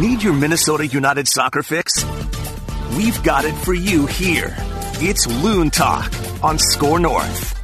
[0.00, 2.06] Need your Minnesota United soccer fix?
[2.96, 4.56] We've got it for you here.
[4.94, 6.10] It's Loon Talk
[6.42, 7.54] on Score North.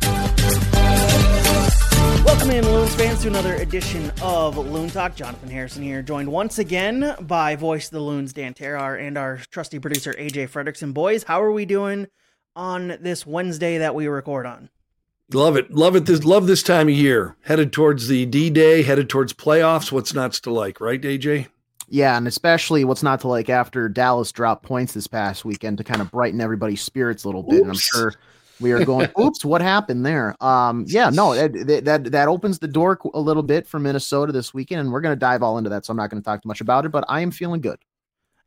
[2.27, 5.17] Welcome in, Loons fans, to another edition of Loon Talk.
[5.17, 9.39] Jonathan Harrison here, joined once again by voice of the Loons, Dan Terhaar, and our
[9.51, 10.93] trusty producer, AJ Fredrickson.
[10.93, 12.07] Boys, how are we doing
[12.55, 14.69] on this Wednesday that we record on?
[15.33, 15.71] Love it.
[15.71, 16.05] Love it.
[16.05, 17.35] This love this time of year.
[17.45, 19.91] Headed towards the D Day, headed towards playoffs.
[19.91, 21.47] What's not to like, right, AJ?
[21.89, 25.85] Yeah, and especially what's not to like after Dallas dropped points this past weekend to
[25.85, 27.57] kind of brighten everybody's spirits a little bit.
[27.57, 27.63] Oops.
[27.63, 28.15] And I'm sure
[28.61, 30.35] we are going, oops, what happened there?
[30.43, 34.53] Um, yeah, no, that, that that opens the door a little bit for Minnesota this
[34.53, 35.85] weekend, and we're going to dive all into that.
[35.85, 37.79] So I'm not going to talk too much about it, but I am feeling good.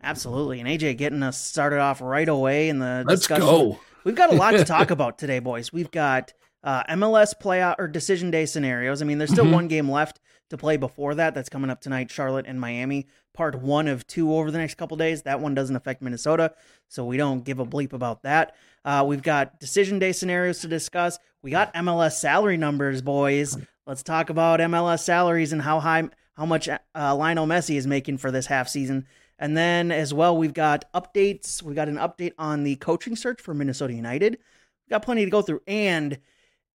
[0.02, 3.46] Absolutely, and AJ getting us started off right away in the let's discussion.
[3.46, 3.80] go.
[4.04, 5.74] We've got a lot to talk about today, boys.
[5.74, 6.34] We've got
[6.64, 9.02] uh, MLS playoff or decision day scenarios.
[9.02, 9.54] I mean, there's still mm-hmm.
[9.54, 10.20] one game left
[10.50, 11.36] to play before that.
[11.36, 13.08] That's coming up tonight, Charlotte and Miami.
[13.34, 15.22] Part one of two over the next couple days.
[15.22, 16.54] That one doesn't affect Minnesota,
[16.88, 18.56] so we don't give a bleep about that.
[18.84, 21.20] Uh, we've got decision day scenarios to discuss.
[21.42, 23.58] We got MLS salary numbers, boys.
[23.86, 26.78] Let's talk about MLS salaries and how high, how much uh,
[27.16, 29.06] Lionel Messi is making for this half season.
[29.40, 31.64] And then as well, we've got updates.
[31.64, 34.34] We got an update on the coaching search for Minnesota United.
[34.34, 36.20] We've got plenty to go through, and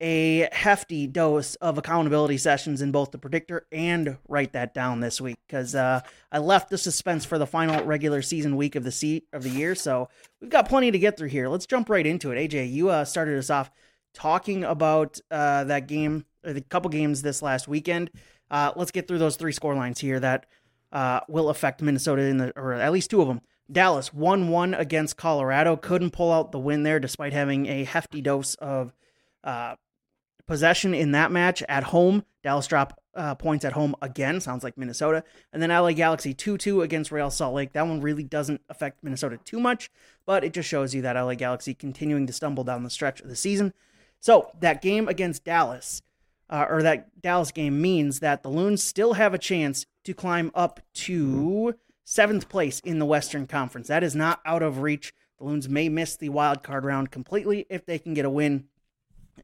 [0.00, 5.20] a hefty dose of accountability sessions in both the predictor and write that down this
[5.20, 6.00] week because uh,
[6.32, 9.50] I left the suspense for the final regular season week of the seat of the
[9.50, 9.74] year.
[9.74, 10.08] So
[10.40, 11.48] we've got plenty to get through here.
[11.48, 12.50] Let's jump right into it.
[12.50, 13.70] AJ, you uh, started us off
[14.14, 18.10] talking about uh, that game, the couple games this last weekend.
[18.50, 20.46] Uh, let's get through those three score lines here that
[20.92, 23.40] uh, will affect Minnesota in the, or at least two of them.
[23.70, 25.76] Dallas 1 1 against Colorado.
[25.76, 28.92] Couldn't pull out the win there despite having a hefty dose of
[29.44, 29.76] uh,
[30.46, 32.24] possession in that match at home.
[32.42, 34.40] Dallas drop uh, points at home again.
[34.40, 35.24] Sounds like Minnesota.
[35.52, 37.72] And then LA Galaxy 2 2 against Real Salt Lake.
[37.72, 39.90] That one really doesn't affect Minnesota too much,
[40.26, 43.28] but it just shows you that LA Galaxy continuing to stumble down the stretch of
[43.28, 43.72] the season.
[44.20, 46.02] So that game against Dallas,
[46.48, 50.50] uh, or that Dallas game, means that the Loons still have a chance to climb
[50.54, 51.74] up to
[52.04, 53.88] seventh place in the Western Conference.
[53.88, 55.12] That is not out of reach.
[55.38, 58.64] The Loons may miss the wild card round completely if they can get a win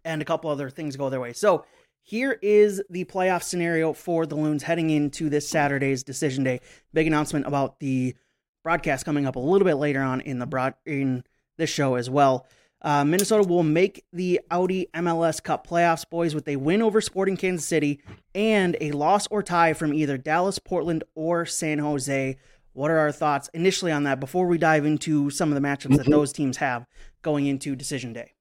[0.05, 1.33] and a couple other things go their way.
[1.33, 1.65] So
[2.03, 6.61] here is the playoff scenario for the Loons heading into this Saturday's decision day.
[6.93, 8.15] Big announcement about the
[8.63, 11.25] broadcast coming up a little bit later on in the broad in
[11.57, 12.47] this show as well.
[12.83, 17.37] Uh, Minnesota will make the Audi MLS Cup playoffs, boys, with a win over Sporting
[17.37, 18.01] Kansas City
[18.35, 22.39] and a loss or tie from either Dallas, Portland, or San Jose.
[22.73, 25.97] What are our thoughts initially on that before we dive into some of the matchups
[25.97, 26.11] that mm-hmm.
[26.13, 26.87] those teams have
[27.21, 28.33] going into decision day?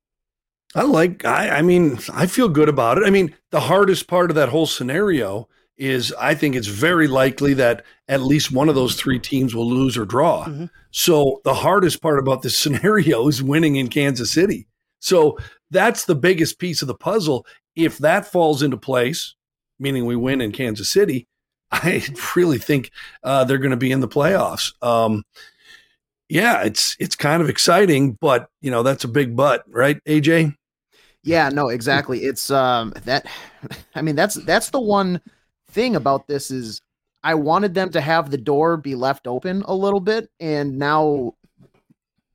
[0.76, 3.06] I like I I mean, I feel good about it.
[3.06, 5.48] I mean, the hardest part of that whole scenario
[5.78, 9.68] is I think it's very likely that at least one of those three teams will
[9.68, 10.46] lose or draw.
[10.46, 10.66] Mm-hmm.
[10.92, 14.68] So the hardest part about this scenario is winning in Kansas City.
[15.00, 15.38] So
[15.72, 17.46] that's the biggest piece of the puzzle.
[17.76, 19.36] If that falls into place,
[19.80, 21.28] meaning we win in Kansas City,
[21.72, 22.04] I
[22.36, 22.92] really think
[23.24, 24.74] uh, they're going to be in the playoffs.
[24.84, 25.24] Um,
[26.28, 30.56] yeah, it's it's kind of exciting, but you know that's a big but, right, AJ?
[31.24, 32.20] Yeah, no, exactly.
[32.20, 33.26] It's um that
[33.96, 35.22] I mean that's that's the one
[35.70, 36.82] thing about this is
[37.24, 41.34] I wanted them to have the door be left open a little bit and now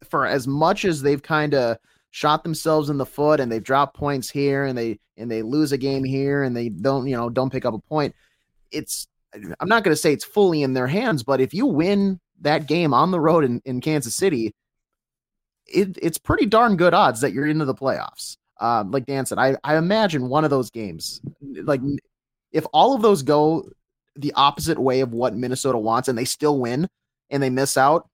[0.09, 1.79] for as much as they've kind of
[2.11, 5.73] shot themselves in the foot and they've dropped points here and they and they lose
[5.73, 8.15] a game here and they don't, you know, don't pick up a point.
[8.71, 9.09] It's
[9.59, 12.69] I'm not going to say it's fully in their hands, but if you win that
[12.69, 14.55] game on the road in, in Kansas City,
[15.67, 19.39] it, it's pretty darn good odds that you're into the playoffs um, like Dan said,
[19.39, 21.21] I, I imagine one of those games,
[21.63, 21.81] like
[22.53, 23.69] if all of those go
[24.17, 26.89] the opposite way of what Minnesota wants and they still win
[27.31, 28.09] and they miss out,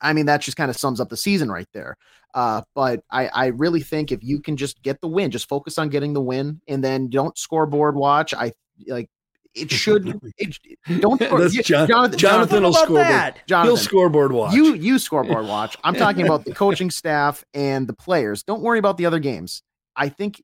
[0.00, 1.96] I mean, that just kind of sums up the season right there.
[2.34, 5.78] Uh, but I, I really think if you can just get the win, just focus
[5.78, 8.32] on getting the win and then don't scoreboard watch.
[8.34, 8.52] I
[8.86, 9.08] like
[9.54, 10.56] it should it,
[11.00, 13.06] don't That's John, Jonathan, Jonathan will scoreboard.
[13.06, 13.46] That?
[13.46, 14.54] Jonathan, He'll scoreboard watch.
[14.54, 15.76] You you scoreboard watch.
[15.84, 18.42] I'm talking about the coaching staff and the players.
[18.42, 19.62] Don't worry about the other games.
[19.96, 20.42] I think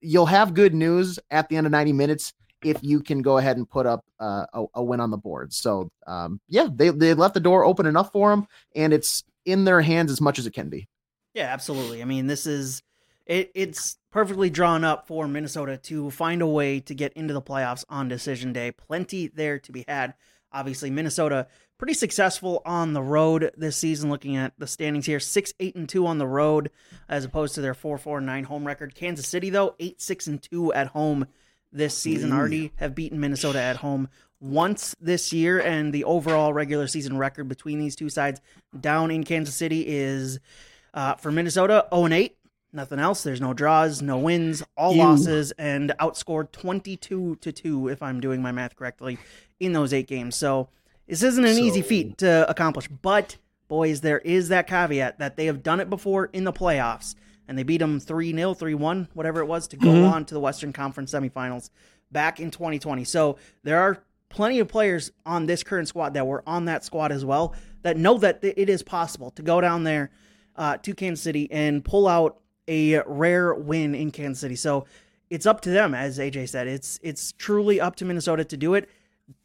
[0.00, 2.32] you'll have good news at the end of 90 minutes
[2.64, 5.52] if you can go ahead and put up uh, a, a, win on the board.
[5.52, 9.64] So um, yeah, they they left the door open enough for them, and it's in
[9.64, 10.88] their hands as much as it can be.
[11.34, 12.02] Yeah, absolutely.
[12.02, 12.82] I mean, this is
[13.26, 17.42] it, it's perfectly drawn up for Minnesota to find a way to get into the
[17.42, 18.70] playoffs on decision day.
[18.70, 20.14] Plenty there to be had.
[20.52, 21.48] Obviously, Minnesota
[21.78, 24.10] pretty successful on the road this season.
[24.10, 26.70] Looking at the standings here, six eight and two on the road,
[27.08, 28.94] as opposed to their four four nine home record.
[28.94, 31.26] Kansas City though eight six and two at home
[31.72, 32.32] this season.
[32.32, 34.10] Already have beaten Minnesota at home
[34.40, 38.42] once this year, and the overall regular season record between these two sides
[38.78, 40.38] down in Kansas City is
[40.92, 42.36] uh, for Minnesota 0 and 8.
[42.72, 43.22] Nothing else.
[43.22, 44.98] There's no draws, no wins, all Ew.
[45.02, 49.18] losses, and outscored 22 to 2, if I'm doing my math correctly,
[49.60, 50.36] in those eight games.
[50.36, 50.68] So
[51.06, 52.88] this isn't an easy feat to accomplish.
[52.88, 53.36] But,
[53.68, 57.14] boys, there is that caveat that they have done it before in the playoffs,
[57.46, 60.10] and they beat them 3 0, 3 1, whatever it was, to go Mhm.
[60.10, 61.68] on to the Western Conference semifinals
[62.10, 63.04] back in 2020.
[63.04, 63.98] So there are
[64.30, 67.52] plenty of players on this current squad that were on that squad as well
[67.82, 70.10] that know that it is possible to go down there
[70.56, 74.56] uh, to Kansas City and pull out a rare win in Kansas City.
[74.56, 74.86] So
[75.30, 76.66] it's up to them, as AJ said.
[76.68, 78.88] It's it's truly up to Minnesota to do it.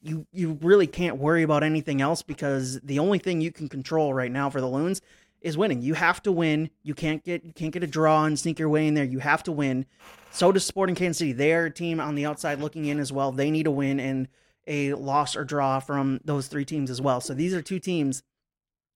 [0.02, 4.14] You you really can't worry about anything else because the only thing you can control
[4.14, 5.02] right now for the Loons
[5.42, 5.82] is winning.
[5.82, 6.70] You have to win.
[6.84, 9.06] You can't get you can't get a draw and sneak your way in there.
[9.06, 9.86] You have to win.
[10.32, 11.32] So does Sporting Kansas City.
[11.32, 13.32] They're a team on the outside looking in as well.
[13.32, 14.28] They need a win and
[14.68, 17.22] a loss or draw from those three teams as well.
[17.22, 18.24] So these are two teams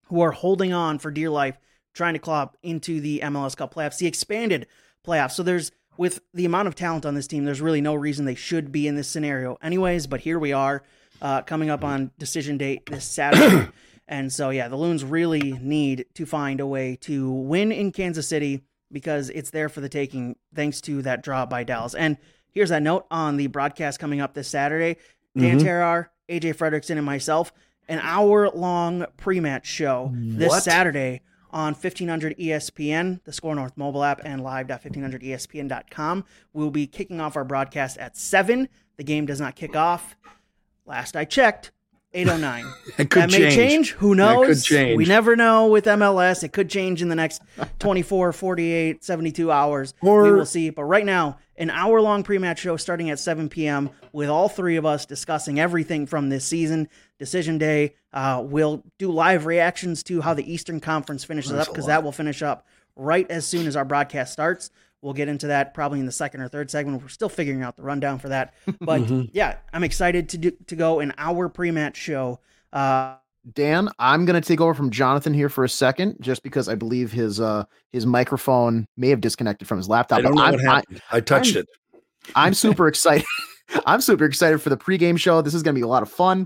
[0.08, 1.58] who are holding on for dear life,
[1.94, 4.68] trying to claw into the MLS Cup playoffs, the expanded
[5.06, 5.32] playoffs.
[5.32, 8.34] So there's with the amount of talent on this team, there's really no reason they
[8.36, 10.08] should be in this scenario, anyways.
[10.08, 10.84] But here we are,
[11.22, 13.68] uh, coming up on decision date this Saturday.
[14.08, 18.28] And so, yeah, the Loons really need to find a way to win in Kansas
[18.28, 18.62] City
[18.92, 21.94] because it's there for the taking, thanks to that draw by Dallas.
[21.94, 22.18] And
[22.52, 24.98] here's that note on the broadcast coming up this Saturday
[25.38, 25.64] Dan Mhm.
[25.64, 27.54] Terhaar, AJ Fredrickson, and myself,
[27.88, 30.64] an hour long pre match show this What?
[30.64, 36.26] Saturday on 1500 ESPN, the Score North mobile app, and live.1500ESPN.com.
[36.54, 38.70] We'll be kicking off our broadcast at 7.
[38.98, 40.16] The game does not kick off.
[40.86, 41.72] Last I checked,
[42.14, 42.66] 809.
[42.98, 43.56] It could that may change.
[43.56, 43.92] change.
[43.94, 44.64] Who That could knows?
[44.66, 44.98] change.
[44.98, 46.44] We never know with MLS.
[46.44, 47.42] It could change in the next
[47.80, 49.94] 24, 48, 72 hours.
[50.02, 50.70] Or- we will see.
[50.70, 53.90] But right now, an hour long pre match show starting at 7 p.m.
[54.12, 57.96] with all three of us discussing everything from this season, decision day.
[58.14, 62.12] Uh, we'll do live reactions to how the Eastern Conference finishes up because that will
[62.12, 62.66] finish up
[62.98, 64.70] right as soon as our broadcast starts.
[65.02, 67.02] We'll get into that probably in the second or third segment.
[67.02, 68.54] We're still figuring out the rundown for that.
[68.80, 69.22] But Mm-hmm.
[69.34, 72.40] yeah, I'm excited to do, to go an hour pre match show.
[72.72, 73.16] Uh,
[73.54, 76.76] Dan, I'm going to take over from Jonathan here for a second, just because I
[76.76, 80.20] believe his uh his microphone may have disconnected from his laptop.
[80.20, 81.02] I don't know I'm, what happened.
[81.12, 82.32] I, touched I'm- it.
[82.36, 83.26] I'm super excited.
[83.88, 85.42] I'm super excited for the pregame show.
[85.42, 86.46] This is going to be a lot of fun.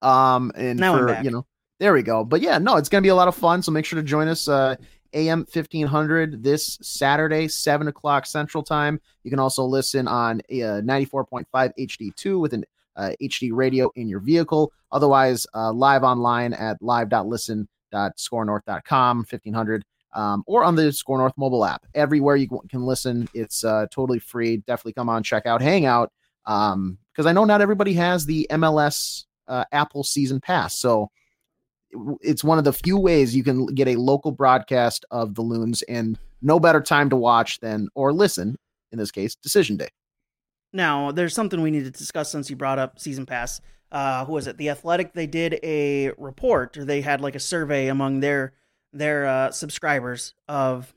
[0.00, 1.24] Um, and Now I'm for back.
[1.24, 1.44] you know,
[1.80, 2.24] there we go.
[2.24, 3.62] But yeah, no, it's going to be a lot of fun.
[3.62, 4.48] So make sure to join us.
[4.48, 4.76] Uh,
[5.14, 9.00] AM 1500 this Saturday, 7 o'clock Central Time.
[9.24, 12.64] You can also listen on uh, 94.5 HD2 with an
[12.96, 14.72] uh, HD radio in your vehicle.
[14.90, 21.86] Otherwise, uh, live online at live.listen.scorenorth.com, 1500, um, or on the Score North mobile app.
[21.94, 24.58] Everywhere you can listen, it's uh, totally free.
[24.58, 26.12] Definitely come on, check out, hang out.
[26.44, 30.74] Um, because I know not everybody has the MLS uh, Apple season pass.
[30.74, 31.10] So
[32.20, 35.82] it's one of the few ways you can get a local broadcast of the Loons,
[35.82, 38.56] and no better time to watch than or listen
[38.92, 39.88] in this case, Decision Day.
[40.72, 43.60] Now, there's something we need to discuss since you brought up season pass.
[43.90, 44.56] Uh, who was it?
[44.56, 45.12] The Athletic.
[45.12, 48.54] They did a report, or they had like a survey among their
[48.92, 50.94] their uh, subscribers of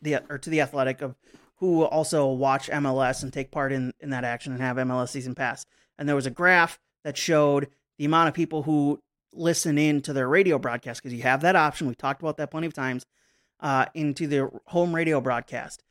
[0.00, 1.14] the or to the Athletic of
[1.56, 5.34] who also watch MLS and take part in in that action and have MLS season
[5.34, 5.64] pass.
[5.98, 7.68] And there was a graph that showed
[7.98, 9.00] the amount of people who
[9.32, 11.86] listen in to their radio broadcast because you have that option.
[11.86, 13.06] We've talked about that plenty of times.
[13.60, 15.84] Uh, into their home radio broadcast.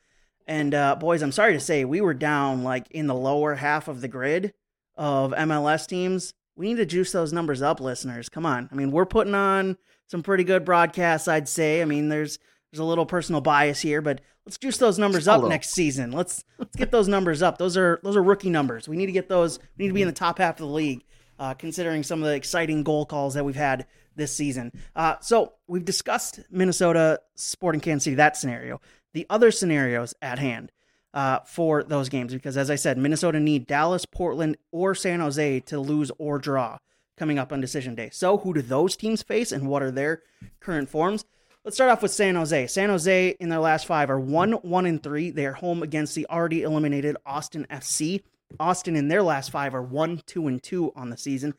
[0.46, 3.88] And uh, boys, I'm sorry to say, we were down like in the lower half
[3.88, 4.54] of the grid
[4.96, 6.34] of MLS teams.
[6.58, 8.28] We need to juice those numbers up, listeners.
[8.28, 8.68] Come on.
[8.74, 11.82] I mean, we're putting on some pretty good broadcasts, I'd say.
[11.82, 12.40] I mean, there's
[12.72, 16.12] there's a little personal bias here, but let's juice those numbers up next season.
[16.12, 17.58] Let's let's get those numbers up.
[17.58, 18.90] Those are those are rookie numbers.
[18.90, 19.60] We need to get those.
[19.78, 21.06] We need to be in the top half of the league,
[21.42, 24.72] uh, considering some of the exciting goal calls that we've had this season.
[24.96, 28.80] Uh, so we've discussed Minnesota, Sporting Kansas City, that scenario.
[29.14, 30.72] The other scenarios at hand
[31.16, 35.62] uh, for those games, because as I said, Minnesota need Dallas, Portland, or San Jose
[35.62, 36.78] to lose or draw
[37.18, 38.12] coming up on decision day.
[38.12, 40.22] So who do those teams face, and what are their
[40.60, 41.26] current forms?
[41.66, 42.68] Let's start off with San Jose.
[42.68, 45.32] San Jose in their last five are one, one, and three.
[45.32, 48.22] They are home against the already eliminated Austin FC.
[48.60, 51.54] Austin in their last five are one, two, and two on the season.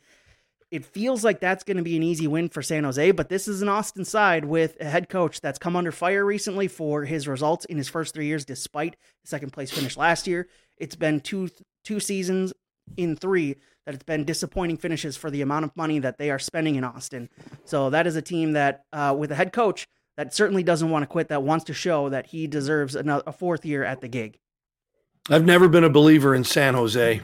[0.70, 3.46] It feels like that's going to be an easy win for San Jose, but this
[3.46, 7.28] is an Austin side with a head coach that's come under fire recently for his
[7.28, 10.48] results in his first three years, despite the second place finish last year.
[10.78, 11.50] It's been two
[11.84, 12.52] two seasons
[12.96, 16.38] in three that it's been disappointing finishes for the amount of money that they are
[16.38, 17.28] spending in Austin.
[17.64, 21.02] So that is a team that, uh, with a head coach that certainly doesn't want
[21.02, 24.08] to quit, that wants to show that he deserves another, a fourth year at the
[24.08, 24.38] gig.
[25.30, 27.20] I've never been a believer in San Jose.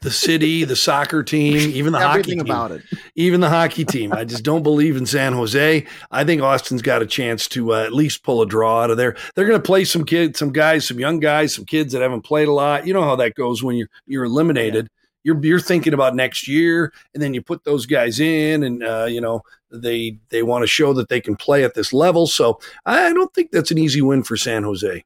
[0.00, 2.40] the city, the soccer team, even the hockey team.
[2.40, 2.82] about it.
[3.14, 4.12] even the hockey team.
[4.12, 5.86] I just don't believe in San Jose.
[6.10, 8.96] I think Austin's got a chance to uh, at least pull a draw out of
[8.96, 9.16] there.
[9.34, 12.22] They're going to play some kids, some guys, some young guys, some kids that haven't
[12.22, 12.86] played a lot.
[12.86, 14.88] You know how that goes when you're you're eliminated.
[15.24, 19.06] You're you're thinking about next year, and then you put those guys in, and uh,
[19.10, 22.26] you know they they want to show that they can play at this level.
[22.26, 25.04] So I don't think that's an easy win for San Jose.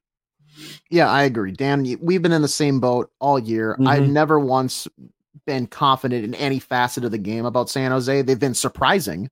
[0.90, 1.52] Yeah, I agree.
[1.52, 3.76] Dan, we've been in the same boat all year.
[3.86, 4.10] I've Mhm.
[4.10, 4.88] never once
[5.46, 8.22] been confident in any facet of the game about San Jose.
[8.22, 9.30] They've been surprising,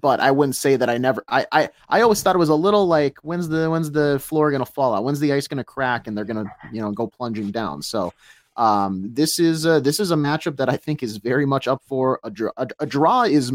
[0.00, 2.54] but I wouldn't say that I never I I, I always thought it was a
[2.54, 5.04] little like when's the when's the floor gonna fall out?
[5.04, 7.82] When's the ice gonna crack and they're gonna, you know, go plunging down.
[7.82, 8.12] So
[8.56, 11.82] um this is a, this is a matchup that I think is very much up
[11.86, 12.50] for a draw.
[12.56, 13.52] A, a draw is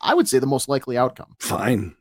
[0.00, 1.36] I would say the most likely outcome.
[1.38, 1.94] Fine,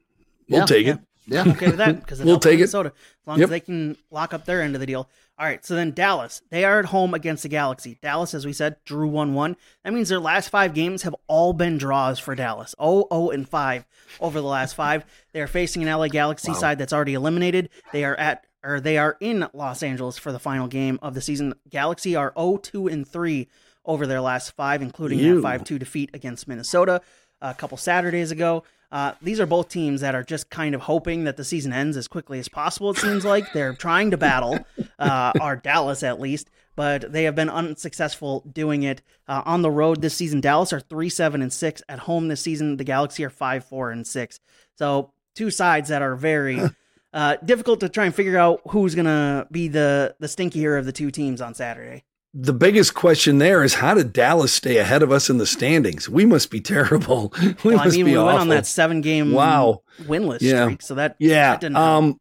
[0.49, 0.99] we'll Yeah, take it.
[1.25, 1.41] Yeah.
[1.41, 2.57] I'm okay with that because We'll take it.
[2.57, 3.45] Minnesota as long Yep.
[3.45, 5.07] as they can lock up their end of the deal.
[5.39, 7.97] All right, so then Dallas, they are at home against the Galaxy.
[8.03, 9.55] Dallas, as we said, drew one one.
[9.83, 12.75] That means their last five games have all been draws for Dallas.
[12.79, 13.85] 0 0 and five
[14.21, 15.03] over the last five.
[15.33, 16.57] They are facing an LA Galaxy Wow.
[16.57, 17.69] side that's already eliminated.
[17.91, 21.21] They are at or they are in Los Angeles for the final game of the
[21.21, 21.53] season.
[21.69, 23.47] Galaxy are 0 2 and three
[23.85, 25.35] over their last five, including Ew.
[25.35, 27.01] that five two defeat against Minnesota
[27.41, 28.63] uh, a couple Saturdays ago.
[28.93, 31.97] Uh, these are both teams that are just kind of hoping that the season ends
[31.97, 32.91] as quickly as possible.
[32.91, 34.59] It seems like they're trying to battle,
[34.99, 39.71] uh, our Dallas at least, but they have been unsuccessful doing it uh, on the
[39.71, 40.41] road this season.
[40.41, 42.77] Dallas are three seven and six at home this season.
[42.77, 44.39] The Galaxy are five four and six.
[44.77, 46.61] So two sides that are very
[47.13, 50.91] uh, difficult to try and figure out who's gonna be the the stinkier of the
[50.91, 52.03] two teams on Saturday.
[52.33, 56.09] The biggest question there is how did Dallas stay ahead of us in the standings?
[56.09, 57.33] We must be terrible.
[57.63, 58.25] We well, I mean, be we awful.
[58.27, 59.81] went on that seven game Wow.
[60.01, 60.65] winless Yeah.
[60.65, 61.51] streak, so that yeah.
[61.51, 61.77] that didn't.
[61.77, 62.17] Um,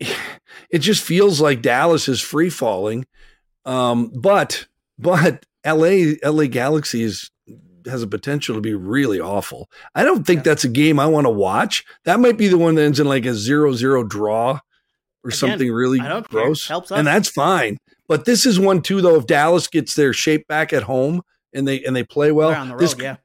[0.70, 3.06] it just feels like Dallas is free falling.
[3.64, 4.66] Um, but
[4.98, 7.30] but LA LA Galaxy is
[7.86, 9.68] has a potential to be really awful.
[9.94, 10.42] I don't think Yeah.
[10.52, 11.84] that's a game I want to watch.
[12.04, 14.60] That might be the one that ends in like a zero zero draw
[15.22, 16.44] or Again, something really I don't care.
[16.44, 16.70] gross.
[16.90, 17.76] And that's fine.
[18.08, 19.16] But this is one too, though.
[19.16, 22.72] If Dallas gets their shape back at home and they and they play well, the
[22.72, 23.16] road, this yeah.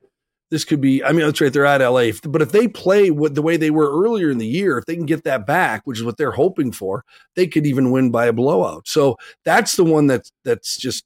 [0.52, 1.04] this could be.
[1.04, 1.52] I mean, that's right.
[1.52, 4.38] They're at LA, If- but if they play what the way they were earlier in
[4.38, 7.04] the year, if they can get that back, which is what they're hoping for,
[7.36, 8.88] they could even win by a blowout.
[8.88, 11.04] So that's the one that's that's just.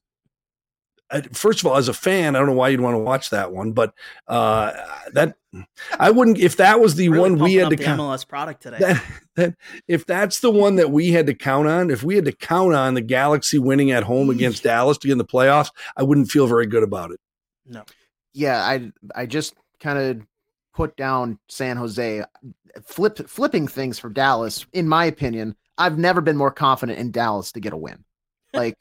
[1.34, 3.52] First of all, as a fan, I don't know why you'd want to watch that
[3.52, 3.94] one, but
[4.28, 4.74] uh,
[5.14, 5.36] that
[6.00, 6.40] I wouldn't.
[6.40, 8.78] If that was the Really one we had up to the count, MLS product today.
[8.80, 9.04] that,
[9.36, 9.56] that
[9.88, 12.74] if that's the one that we had to count on, if we had to count
[12.74, 16.32] on the Galaxy winning at home against Dallas to get in the playoffs, I wouldn't
[16.32, 17.20] feel very good about it.
[17.66, 17.84] no.
[18.34, 20.26] yeah, I I just kind of
[20.74, 22.24] put down San Jose,
[22.84, 24.66] flip flipping things for Dallas.
[24.74, 28.04] In my opinion, I've never been more confident in Dallas to get a win.
[28.54, 28.78] Like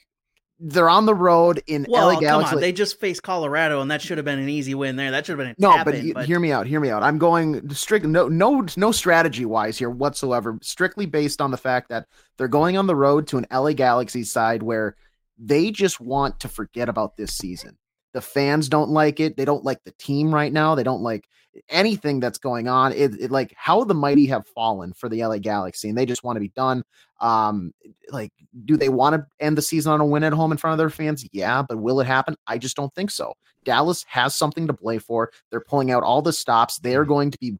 [0.65, 2.61] they're on the road in Well, LA come on.
[2.61, 5.11] They just faced Colorado, and that should have been an easy win there.
[5.11, 6.67] That should have been a no, but, in, but hear me out.
[6.67, 7.03] Hear me out.
[7.03, 8.05] I'm going strict.
[8.05, 10.57] No, no, no strategy wise here whatsoever.
[10.61, 14.23] Strictly based on the fact that they're going on the road to an LA Galaxy
[14.23, 14.95] side where
[15.37, 17.77] they just want to forget about this season.
[18.13, 19.35] The fans don't like it.
[19.35, 20.75] They don't like the team right now.
[20.75, 21.27] They don't like
[21.69, 22.91] anything that's going on.
[22.93, 26.23] It, it like how the mighty have fallen for the LA Galaxy, and they just
[26.23, 26.83] want to be done.
[27.19, 27.73] Um,
[28.09, 28.31] like,
[28.65, 30.77] do they want to end the season on a win at home in front of
[30.77, 31.27] their fans?
[31.31, 32.35] Yeah, but will it happen?
[32.47, 33.33] I just don't think so.
[33.63, 35.31] Dallas has something to play for.
[35.49, 36.79] They're pulling out all the stops.
[36.79, 37.57] They are going to be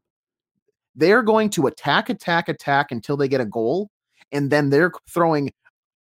[0.94, 3.90] they're going to attack, attack, attack until they get a goal,
[4.32, 5.52] and then they're throwing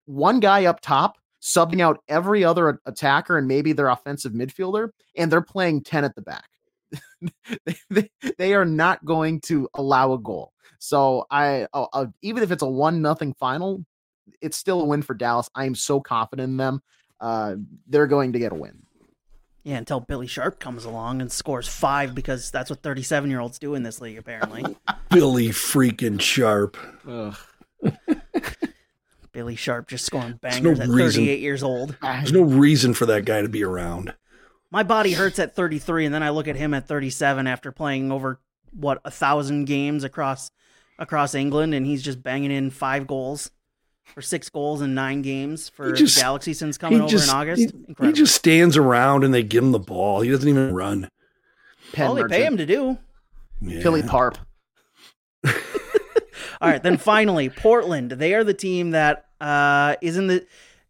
[0.05, 5.31] one guy up top, subbing out every other attacker and maybe their offensive midfielder, and
[5.31, 6.45] they're playing 10 at the back.
[7.65, 10.51] they, they, they are not going to allow a goal.
[10.79, 13.85] So I uh, uh, even if it's a one nothing final,
[14.41, 15.50] it's still a win for Dallas.
[15.55, 16.81] I am so confident in them.
[17.19, 17.55] Uh,
[17.88, 18.83] they're going to get a win.
[19.63, 23.59] yeah, until Billy Sharp comes along and scores five because that's what 37 year olds
[23.59, 24.65] do in this league, apparently.
[25.09, 26.75] Billy freaking Sharp.
[29.31, 31.23] Billy Sharp just scoring bangers no at reason.
[31.23, 31.97] 38 years old.
[32.01, 34.13] There's no reason for that guy to be around.
[34.74, 38.12] My body hurts at 33, and then I look at him at 37 after playing
[38.12, 38.39] over
[38.72, 40.50] what a thousand games across
[40.98, 43.51] across England, and he's just banging in five goals
[44.18, 47.36] or six goals in nine games for just- the Galaxy since coming over just, in
[47.36, 47.74] August.
[48.00, 50.22] He, he just stands around and they give him the ball.
[50.22, 51.08] He doesn't even run.
[51.94, 52.98] Pen all they pay him to do.
[53.62, 53.82] Yeah.
[53.82, 54.38] Philly Parp.
[55.46, 58.12] All right, then finally, Portland.
[58.12, 60.48] They are the team that uh, is in the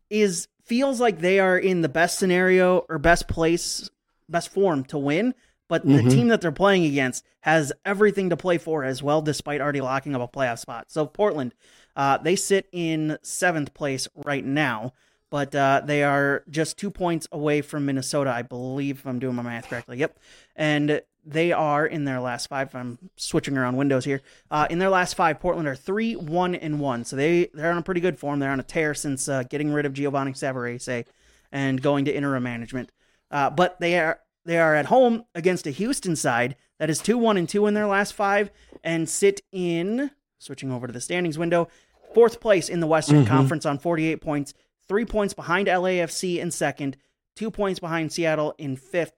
[0.10, 3.90] is feels like they are in the best scenario or best place,
[4.30, 5.34] best form to win.
[5.70, 6.12] But the Mhm.
[6.12, 10.14] team that they're playing against has everything to play for as well, despite already locking
[10.14, 10.92] up a playoff spot.
[10.92, 11.54] So Portland,
[11.96, 14.94] uh, they sit in seventh place right now,
[15.32, 19.36] but uh, they are just two points away from Minnesota, I believe, if I'm doing
[19.36, 19.98] my math correctly.
[19.98, 20.20] Yep.
[20.56, 22.74] And they are in their last five.
[22.76, 24.22] I'm switching around windows here.
[24.52, 27.06] Uh, in their last five, Portland are three, one, and one.
[27.06, 28.40] So they they're on a pretty good form.
[28.40, 31.06] They're on a tear since uh, getting rid of Giovanni Savarese
[31.52, 32.92] and going to interim management.
[33.32, 37.18] Uh, but they are they are at home against a Houston side that is two,
[37.18, 38.52] one, and two in their last five,
[38.84, 41.70] and sit in switching over to the standings window,
[42.14, 43.34] fourth place in the Western mm-hmm.
[43.34, 44.54] Conference on 48 points,
[44.88, 46.98] three points behind LAFC in second,
[47.36, 49.14] two points behind Seattle in fifth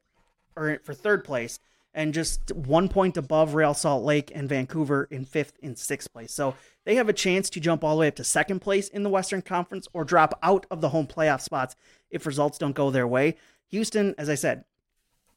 [0.56, 1.60] or for third place
[1.96, 6.34] and just one point above Real Salt Lake and Vancouver in fifth and sixth place.
[6.34, 9.02] So they have a chance to jump all the way up to second place in
[9.02, 11.76] the Western Conference or drop out of the home playoff spots
[12.12, 13.38] if results don't go their way.
[13.70, 14.66] Houston, as I said,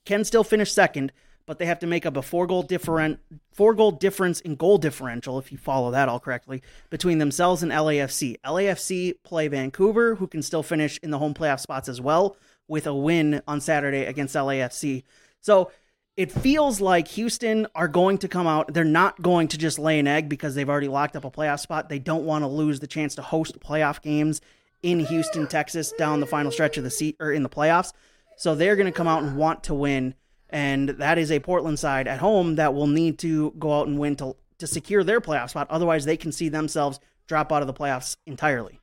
[0.05, 1.13] can still finish second,
[1.47, 3.21] but they have to make up a four goal different
[3.53, 6.61] four goal difference in goal differential if you follow that all correctly
[6.91, 8.37] between themselves and LAFC.
[8.45, 12.37] LAFC play Vancouver, who can still finish in the home playoff spots as well
[12.67, 15.05] with a win on Saturday against LAFC.
[15.41, 15.71] So
[16.19, 18.75] it feels like Houston are going to come out.
[18.75, 21.61] They're not going to just lay an egg because they've already locked up a playoff
[21.61, 21.89] spot.
[21.89, 24.41] They don't want to lose the chance to host playoff games
[24.83, 27.93] in Houston, Texas, down the final stretch of the seat or in the playoffs.
[28.37, 30.15] So they're going to come out and want to win,
[30.51, 33.97] and that is a Portland side at home that will need to go out and
[33.97, 35.69] win to to secure their playoff spot.
[35.71, 36.99] Otherwise, they can see themselves
[37.29, 38.78] drop out of the playoffs entirely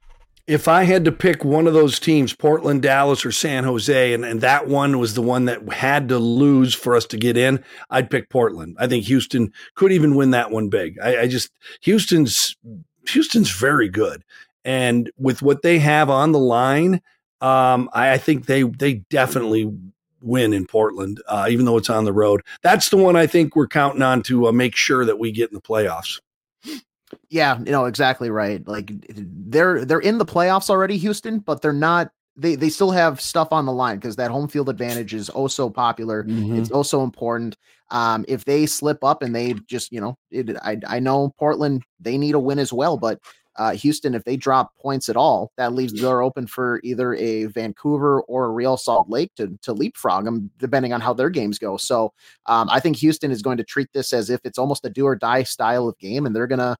[0.47, 4.23] if I had to pick one of those teams, Portland, Dallas, or San Jose, and,
[4.23, 7.63] and that one was the one that had to lose for us to get in,
[7.89, 8.77] I'd pick Portland.
[8.79, 10.99] I think Houston could even win that one big.
[11.01, 12.55] I, I just Houston's
[13.09, 14.23] Houston's very good,
[14.63, 17.01] and with what they have on the line,
[17.41, 19.71] um, I, I, think they they definitely
[20.21, 22.41] win in Portland, uh, even though it's on the road.
[22.61, 25.49] That's the one I think we're counting on to uh, make sure that we get
[25.49, 26.19] in the playoffs.
[27.29, 28.65] Yeah, you know exactly right.
[28.67, 32.11] Like they're they're in the playoffs already, Houston, but they're not.
[32.37, 35.47] They they still have stuff on the line because that home field advantage is oh
[35.47, 36.23] so popular.
[36.23, 36.57] Mm-hmm.
[36.57, 37.57] It's also important.
[37.91, 41.83] Um, if they slip up and they just you know, it, I I know Portland
[41.99, 43.19] they need a win as well, but
[43.57, 47.13] uh, Houston, if they drop points at all, that leaves the door open for either
[47.15, 51.29] a Vancouver or a Real Salt Lake to, to leapfrog them, depending on how their
[51.29, 51.77] games go.
[51.77, 52.11] So
[52.47, 55.05] um, I think Houston is going to treat this as if it's almost a do
[55.05, 56.75] or die style of game, and they're going to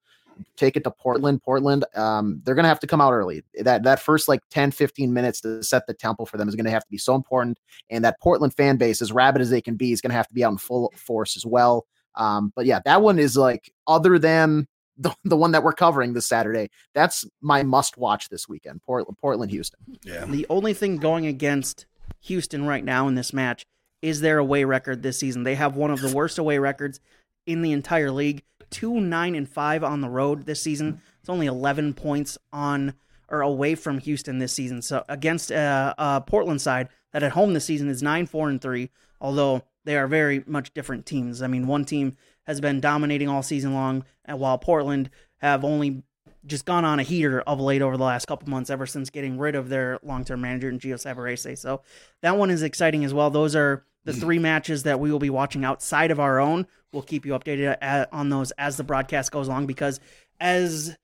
[0.58, 1.42] take it to Portland.
[1.44, 3.44] Portland, um, they're going to have to come out early.
[3.60, 6.66] That that first like 10, 15 minutes to set the tempo for them is going
[6.66, 7.60] to have to be so important.
[7.90, 10.28] And that Portland fan base, as rabid as they can be, is going to have
[10.28, 11.86] to be out in full force as well.
[12.16, 14.68] Um, but yeah, that one is like other than
[14.98, 16.70] the, the one that we're covering this Saturday.
[16.94, 18.82] That's my must watch this weekend.
[18.84, 19.80] Portland, Portland, Houston.
[20.04, 20.26] Yeah.
[20.26, 21.86] The only thing going against
[22.22, 23.66] Houston right now in this match
[24.02, 25.44] is their away record this season.
[25.44, 27.00] They have one of the worst away records
[27.46, 28.44] in the entire league
[28.76, 31.02] two nine and five on the road this season.
[31.22, 32.94] It's only eleven points on
[33.30, 34.82] or away from Houston this season.
[34.82, 38.62] So against a, a Portland side that at home this season is nine four and
[38.62, 38.90] three.
[39.22, 41.42] Although they are very much different teams.
[41.42, 46.04] I mean, one team has been dominating all season long, and while Portland have only
[46.46, 49.40] just gone on a heater of late over the last couple months, ever since getting
[49.40, 51.58] rid of their long-term manager in Gio Savarese.
[51.58, 51.82] So
[52.22, 53.32] that one is exciting as well.
[53.32, 56.68] Those are the three matches that we will be watching outside of our own.
[56.92, 60.00] We'll keep you updated uh, on those as the broadcast goes along because
[60.40, 60.96] as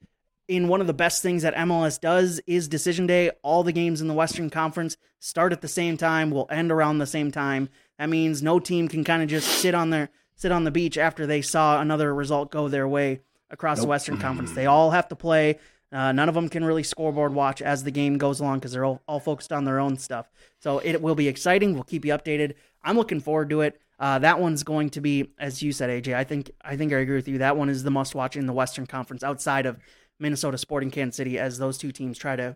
[0.47, 3.31] in one of the best things that MLS does is decision day.
[3.41, 6.97] All the games in the Western Conference start at the same time, will end around
[6.97, 7.69] the same time.
[7.97, 10.97] That means no team can kind of just sit on their sit on the beach
[10.97, 13.85] after they saw another result go their way across nope.
[13.85, 14.51] the Western Conference.
[14.51, 15.59] They all have to play.
[15.91, 18.85] Uh, none of them can really scoreboard watch as the game goes along because they're
[18.85, 20.29] all, all focused on their own stuff.
[20.59, 21.73] So it will be exciting.
[21.73, 22.53] We'll keep you updated.
[22.83, 23.79] I'm looking forward to it.
[23.99, 26.15] Uh, that one's going to be, as you said, AJ.
[26.15, 27.37] I think I think I agree with you.
[27.37, 29.77] That one is the must watch in the Western Conference outside of
[30.19, 32.55] Minnesota Sporting Kansas City as those two teams try to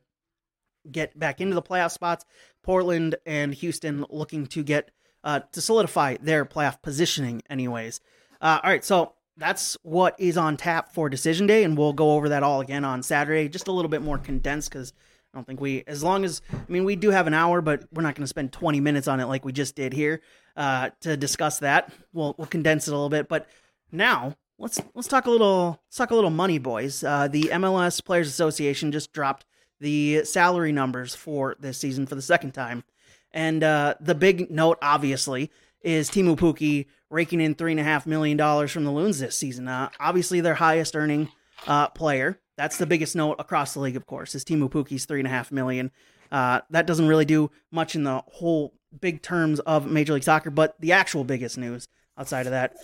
[0.91, 2.25] get back into the playoff spots.
[2.63, 4.91] Portland and Houston looking to get
[5.23, 7.99] uh, to solidify their playoff positioning, anyways.
[8.41, 12.11] Uh, all right, so that's what is on tap for decision day, and we'll go
[12.11, 14.93] over that all again on Saturday, just a little bit more condensed because
[15.33, 17.83] I don't think we, as long as, I mean, we do have an hour, but
[17.91, 20.21] we're not going to spend 20 minutes on it like we just did here
[20.55, 21.91] uh, to discuss that.
[22.13, 23.47] We'll we'll condense it a little bit, but
[23.91, 27.03] now let's let's talk a little let's talk a little money, boys.
[27.03, 29.45] Uh, the MLS Players Association just dropped
[29.81, 32.85] the salary numbers for this season for the second time,
[33.31, 38.05] and uh, the big note, obviously, is Teemu Pukki raking in three and a half
[38.05, 39.67] million dollars from the Loons this season.
[39.67, 41.29] Uh, obviously, their highest earning
[41.67, 42.39] uh, player.
[42.57, 45.31] That's the biggest note across the league, of course, is Teemu Pukki's three and a
[45.31, 45.91] half million.
[46.31, 50.49] Uh, that doesn't really do much in the whole big terms of Major League Soccer,
[50.49, 51.87] but the actual biggest news
[52.17, 52.75] outside of that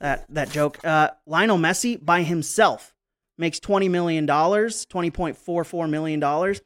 [0.00, 2.94] that that joke, uh, Lionel Messi by himself
[3.38, 6.60] makes twenty million dollars, twenty point four four million dollars.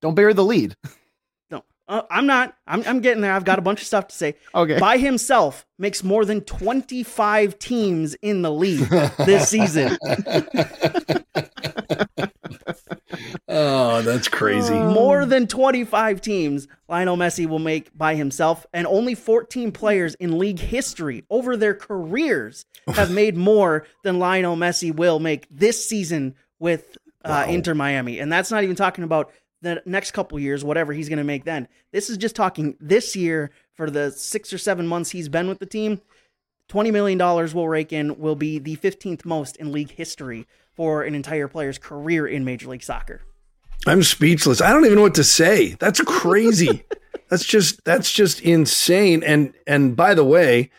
[0.00, 0.76] Don't bury the lead.
[1.88, 2.54] Uh, I'm not.
[2.66, 3.32] I'm, I'm getting there.
[3.32, 4.36] I've got a bunch of stuff to say.
[4.54, 4.78] Okay.
[4.78, 9.96] By himself, makes more than 25 teams in the league this season.
[13.48, 14.72] Oh, that's crazy.
[14.78, 20.38] More than 25 teams Lionel Messi will make by himself, and only 14 players in
[20.38, 26.34] league history over their careers have made more than Lionel Messi will make this season
[26.58, 27.52] with uh, Wow.
[27.52, 28.18] Inter Miami.
[28.18, 29.30] And that's not even talking about
[29.62, 31.68] the next couple years, whatever he's going to make then.
[31.92, 35.58] This is just talking this year for the six or seven months he's been with
[35.58, 36.00] the team.
[36.68, 41.14] $20 million will rake in, will be the 15th most in league history for an
[41.14, 43.22] entire player's career in Major League Soccer.
[43.86, 44.60] I'm speechless.
[44.60, 45.76] I don't even know what to say.
[45.80, 46.84] That's crazy.
[47.28, 49.22] that's just that's just insane.
[49.22, 50.70] And and by the way,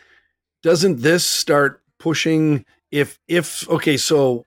[0.62, 4.46] doesn't this start pushing if if okay, so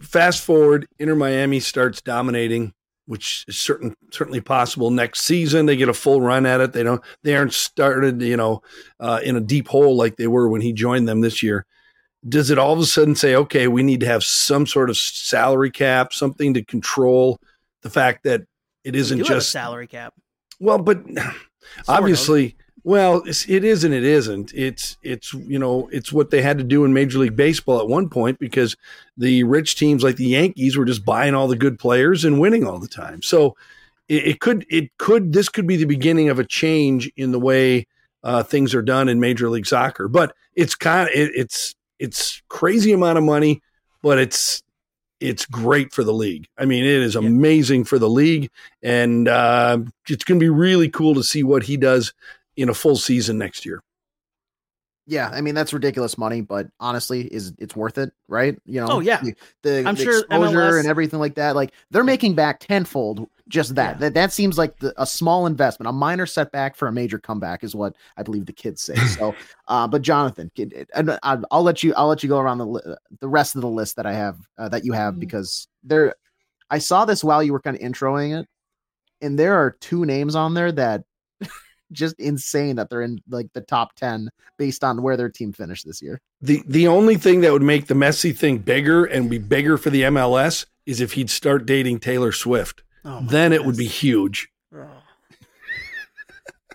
[0.00, 2.72] fast forward, Inter Miami starts dominating,
[3.06, 5.66] which is certain certainly possible next season.
[5.66, 6.72] They get a full run at it.
[6.72, 8.62] They don't they aren't started, you know,
[9.00, 11.66] uh, in a deep hole like they were when he joined them this year
[12.28, 14.96] does it all of a sudden say, okay, we need to have some sort of
[14.96, 17.38] salary cap, something to control
[17.82, 18.42] the fact that
[18.82, 20.14] it isn't just salary cap.
[20.58, 21.34] well, but of.
[21.88, 24.52] obviously, well, it's, it is and it isn't.
[24.54, 27.88] It's it's you know it's what they had to do in Major League Baseball at
[27.88, 28.76] one point because
[29.16, 32.66] the rich teams like the Yankees were just buying all the good players and winning
[32.66, 33.22] all the time.
[33.22, 33.56] So
[34.08, 37.40] it, it could it could this could be the beginning of a change in the
[37.40, 37.86] way
[38.22, 40.06] uh, things are done in Major League Soccer.
[40.06, 43.62] But it's kind of it, it's it's crazy amount of money,
[44.02, 44.62] but it's
[45.20, 46.48] it's great for the league.
[46.58, 48.50] I mean, it is amazing for the league,
[48.82, 52.12] and uh, it's going to be really cool to see what he does
[52.56, 53.80] in a full season next year.
[55.06, 58.58] Yeah, I mean that's ridiculous money, but honestly, is it's worth it, right?
[58.64, 59.20] You know, Oh, yeah.
[59.22, 61.54] the, the, I'm the sure exposure MLS and everything like that.
[61.54, 63.96] Like they're making back tenfold just that.
[63.96, 63.98] Yeah.
[63.98, 67.62] That that seems like the, a small investment, a minor setback for a major comeback,
[67.62, 68.94] is what I believe the kids say.
[69.08, 69.34] So,
[69.68, 70.50] uh, but Jonathan,
[70.94, 73.68] and I- I'll let you, I'll let you go around the the rest of the
[73.68, 75.00] list that I have uh, that you Mm-hmm.
[75.02, 76.14] have because there,
[76.70, 78.48] I saw this while you were kind of introing it,
[79.20, 81.04] and there are two names on there that.
[81.94, 84.28] Just insane that they're in like the top 10
[84.58, 86.20] based on where their team finished this year.
[86.40, 89.90] the The only thing that would make the Messi thing bigger and be bigger for
[89.90, 92.82] the MLS is if he'd start dating Taylor Swift.
[93.04, 94.48] Oh my then it would be huge.
[94.74, 94.86] Oh.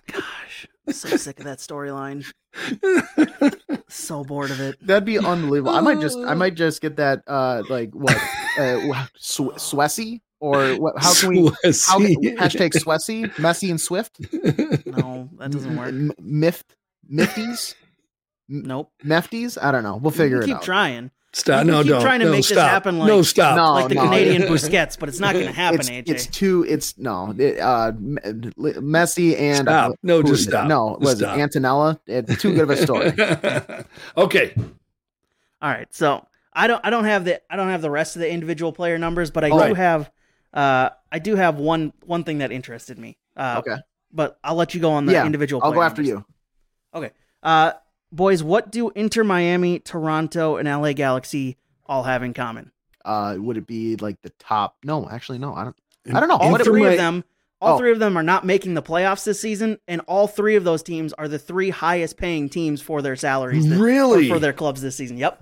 [0.06, 2.24] Gosh, I'm so sick of that storyline.
[3.88, 4.84] so bored of it.
[4.84, 5.72] That'd be unbelievable.
[5.74, 8.16] I might just, I might just get that, uh, like what,
[8.58, 10.94] uh, Sw- Swessy or what?
[10.98, 11.46] How can we?
[11.46, 14.18] How hashtag Swessy, Messy and Swift,
[14.86, 15.88] No, that doesn't work.
[15.88, 16.64] M- Mift,
[17.12, 17.74] Mifties,
[18.48, 18.90] Nope.
[19.04, 19.56] Mefties.
[19.62, 19.96] I don't know.
[19.96, 20.60] We'll figure You it keep out.
[20.62, 21.10] Keep trying.
[21.32, 21.64] Stop!
[21.64, 22.02] You No, keep don't.
[22.02, 22.68] trying to no, make this stop.
[22.68, 23.54] happen like- no, stop.
[23.56, 26.08] No, like the no, Canadian it- Busquets, but it's not going to happen, it's, AJ.
[26.08, 26.66] it's too.
[26.68, 27.32] It's no.
[27.38, 29.92] It, uh, Messi and Stop.
[30.02, 30.50] No, just is it?
[30.50, 30.66] stop.
[30.66, 31.38] No, Just was it stop.
[31.38, 32.00] Antonella?
[32.08, 33.12] It's too good of a story.
[34.16, 34.54] okay.
[35.62, 38.20] All right, so I don't I don't have the I don't have the rest of
[38.22, 39.76] the individual player numbers, but I do Right.
[39.76, 40.10] have
[40.52, 43.16] uh I do have one one thing that interested me.
[43.36, 43.76] Uh, Okay.
[44.12, 45.62] but I'll let you go on the Yeah, individual.
[45.64, 46.24] I'll go after numbers.
[46.92, 46.98] you.
[46.98, 47.10] Okay,
[47.42, 47.72] uh,
[48.12, 52.72] boys, what do Inter Miami, Toronto, and LA Galaxy all have in common?
[53.04, 54.76] Uh, would it be like the top?
[54.84, 55.54] No, actually, no.
[55.54, 55.76] I don't.
[56.12, 56.36] I don't know.
[56.36, 57.24] All What- three of them,
[57.60, 57.78] all Oh.
[57.78, 60.82] three of them are not making the playoffs this season, and all three of those
[60.82, 63.68] teams are the three highest paying teams for their salaries.
[63.68, 64.28] this- or Really?
[64.28, 65.16] for their clubs this season.
[65.16, 65.40] Yep.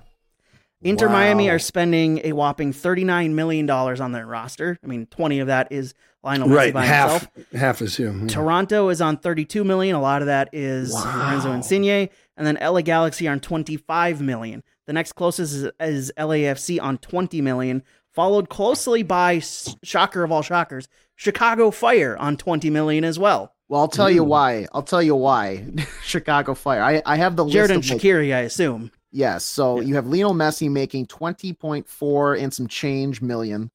[0.82, 1.54] Inter Miami Wow.
[1.54, 4.78] are spending a whopping $39 million on their roster.
[4.82, 7.52] I mean, 20 of that is Lionel Messi Right, by half himself.
[7.60, 8.26] half is him.
[8.28, 9.96] Toronto is on 32 million.
[9.96, 11.54] A lot of that is Lorenzo Wow.
[11.56, 12.08] Insigne.
[12.36, 14.62] And then LA Galaxy are on 25 million.
[14.86, 17.82] The next closest is, is LAFC on 20 million,
[18.14, 19.40] followed closely by,
[19.82, 23.52] shocker of all shockers, Chicago Fire on 20 million as well.
[23.68, 24.66] Well, I'll tell you why.
[24.72, 25.64] I'll tell you why.
[26.02, 26.82] Chicago Fire.
[26.82, 27.90] I, I have the Jared and list.
[27.90, 28.90] Of, like, Shaqiri, I assume.
[29.10, 29.44] Yes.
[29.44, 33.70] So you have Lionel Messi making twenty point four and some change million.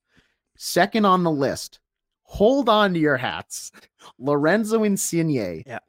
[0.56, 1.80] Second on the list.
[2.24, 3.72] Hold on to your hats.
[4.17, 5.63] Lorenzo Insigne.
[5.65, 5.80] Yeah.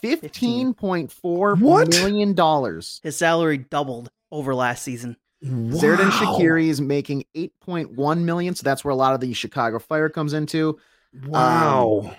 [0.00, 1.88] Fifteen point four What?
[1.90, 3.00] million dollars.
[3.02, 5.16] His salary doubled over last season.
[5.44, 8.54] Xherdan Shaqiri is making 8.1 million.
[8.54, 10.78] So that's where a lot of the Chicago Fire comes into.
[11.26, 12.16] Wow.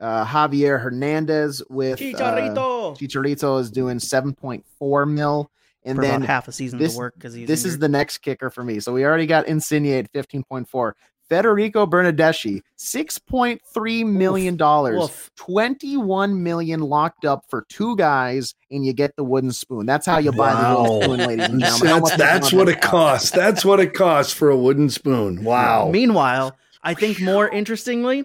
[0.00, 2.98] Uh, Javier Hernandez with uh, Chicharito.
[2.98, 5.50] Chicharito is doing 7.4 mil.
[5.84, 7.88] And for then about half a season this- to work because he's this is the
[7.88, 8.80] next kicker for me.
[8.80, 10.92] So we already got Insigne at 15.4.
[11.30, 14.56] Federico Bernardeschi, $6.3 million.
[14.58, 15.30] Woof.
[15.36, 19.86] 21 million locked up for two guys, and you get the wooden spoon.
[19.86, 22.02] That's how you buy the wooden spoon, ladies and gentlemen.
[22.02, 23.30] That's, that's what it costs.
[23.30, 25.44] That's what it costs for a wooden spoon.
[25.44, 25.88] Wow.
[25.92, 28.24] Meanwhile, I think more interestingly,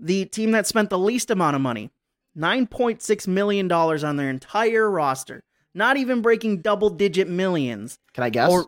[0.00, 1.90] the team that spent the least amount of money,
[2.36, 7.98] $9.6 million on their entire roster, not even breaking double digit millions.
[8.12, 8.50] Can I guess?
[8.50, 8.66] Or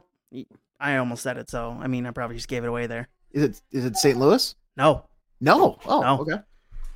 [0.80, 3.08] I almost said it, so I mean, I probably just gave it away there.
[3.32, 4.18] is it is it St.
[4.18, 4.54] Louis?
[4.76, 5.06] No.
[5.40, 5.78] No.
[5.86, 6.20] Oh, No.
[6.20, 6.42] okay.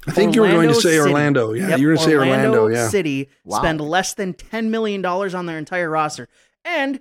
[0.06, 0.98] I think you were going to say City.
[1.00, 1.52] Orlando.
[1.52, 2.66] Yeah, Yep, you were going to say Orlando.
[2.68, 2.88] Yeah.
[2.88, 3.58] City Wow.
[3.58, 6.26] spend less than $10 million on their entire roster.
[6.64, 7.00] And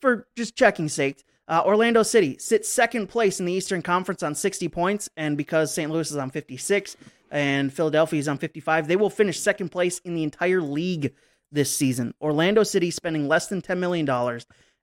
[0.00, 4.34] for just checking sake, uh, Orlando City sits second place in the Eastern Conference on
[4.34, 5.10] 60 points.
[5.14, 5.90] And because St.
[5.90, 6.96] Louis is on 56
[7.30, 11.12] and Philadelphia is on 55, they will finish second place in the entire league
[11.50, 12.14] this season.
[12.20, 14.08] Orlando City spending less than $10 million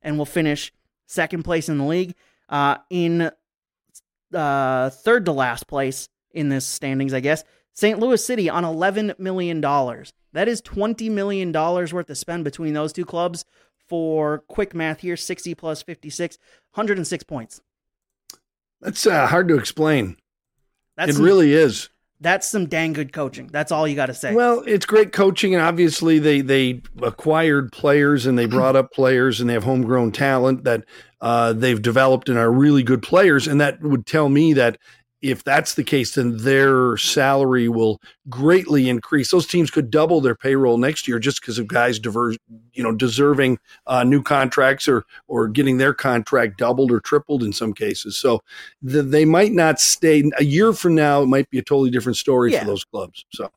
[0.01, 0.71] and will finish
[1.05, 2.15] second place in the league.
[2.49, 3.31] Uh, in
[4.33, 7.43] uh, third to last place in this standings, I guess.
[7.73, 7.99] St.
[7.99, 9.61] Louis City on $11 million.
[9.61, 13.45] That is $20 million worth of spend between those two clubs
[13.87, 16.37] for quick math here 60 plus 56,
[16.73, 17.61] 106 points.
[18.81, 20.17] That's uh, hard to explain.
[20.97, 21.89] That's it really is.
[22.21, 23.47] That's some dang good coaching.
[23.47, 24.33] That's all you got to say.
[24.33, 29.39] Well, it's great coaching, and obviously they they acquired players and they brought up players
[29.39, 30.85] and they have homegrown talent that
[31.21, 33.47] uh, they've developed and are really good players.
[33.47, 34.77] And that would tell me that
[35.25, 39.31] if that's the case, then their salary will greatly increase.
[39.31, 42.37] Those teams could double their payroll next year just because of guys diverse,
[42.73, 43.57] you know, deserving
[43.87, 48.17] uh, new contracts or or getting their contract doubled or tripled in some cases.
[48.17, 48.41] So
[48.81, 51.23] the, they might not stay a year from now.
[51.23, 52.59] It might be a totally different story Yeah.
[52.59, 53.25] for those clubs.
[53.33, 53.49] So.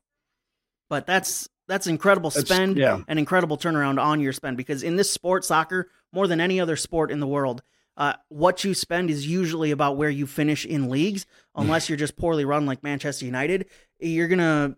[0.89, 3.01] but that's that's incredible That's- spend yeah.
[3.07, 6.75] and incredible turnaround on your spend because in this sport, soccer, more than any other
[6.75, 7.61] sport in the world,
[7.99, 11.25] uh, what you spend is usually about where you finish in leagues.
[11.53, 13.65] Unless you're just poorly run like Manchester United,
[13.99, 14.77] you're gonna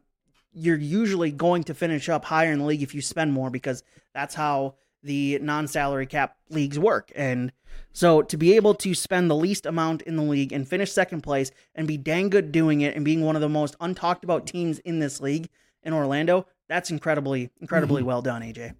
[0.51, 3.83] you're usually going to finish up higher in the league if you spend more because
[4.13, 7.11] that's how the non-salary cap leagues work.
[7.15, 7.53] And
[7.93, 11.21] so to be able to spend the least amount in the league and finish second
[11.21, 14.45] place and be dang good doing it and being one of the most untalked about
[14.45, 15.47] teams in this league
[15.83, 18.73] in Orlando, that's incredibly incredibly well done, AJ.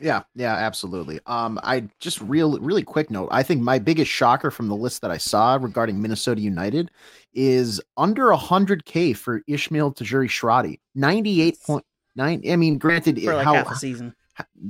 [0.00, 1.20] Yeah, yeah, absolutely.
[1.26, 3.28] Um, I just real really quick note.
[3.30, 6.90] I think my biggest shocker from the list that I saw regarding Minnesota United
[7.34, 10.80] is under hundred K for Ismael Tajouri Shradi.
[10.94, 11.84] Ninety eight point
[12.16, 12.42] nine.
[12.48, 14.14] I mean, granted, For like how half a season.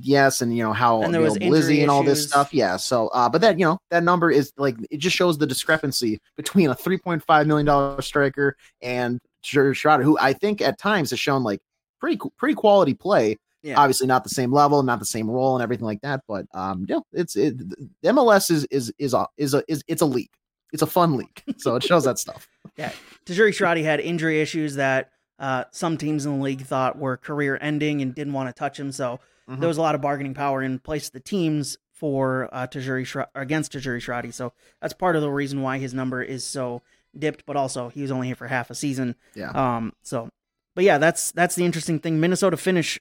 [0.01, 2.53] yes, and you know how And there was Blizzy and all this stuff.
[2.53, 2.77] Yeah.
[2.77, 6.19] So, uh, but that you know that number is like it just shows the discrepancy
[6.37, 10.79] between a three point five million dollar striker and Tajouri Shradi, who I think at
[10.79, 11.61] times has shown like
[12.01, 13.79] pretty pretty quality play Yeah.
[13.79, 16.23] obviously not the same level, not the same role, and everything like that.
[16.27, 17.59] But um, yeah, it's it.
[17.59, 20.31] the MLS is is is a is a is it's a league.
[20.73, 22.49] It's a fun league, so it shows that stuff.
[22.77, 22.92] Yeah,
[23.27, 27.59] Tajouri Shradi had injury issues that uh, some teams in the league thought were career
[27.61, 28.92] ending and didn't want to touch him.
[28.92, 29.18] So
[29.51, 29.59] Mhm.
[29.59, 33.03] there was a lot of bargaining power in place of the teams for uh, Tajouri
[33.05, 34.33] Shra- against Tajouri Shradi.
[34.33, 36.81] So that's part of the reason why his number is so
[37.18, 37.44] dipped.
[37.44, 39.16] But also he was only here for half a season.
[39.35, 39.51] Yeah.
[39.51, 39.92] Um.
[40.03, 40.29] So,
[40.77, 42.20] but yeah, that's that's the interesting thing.
[42.20, 42.99] Minnesota finish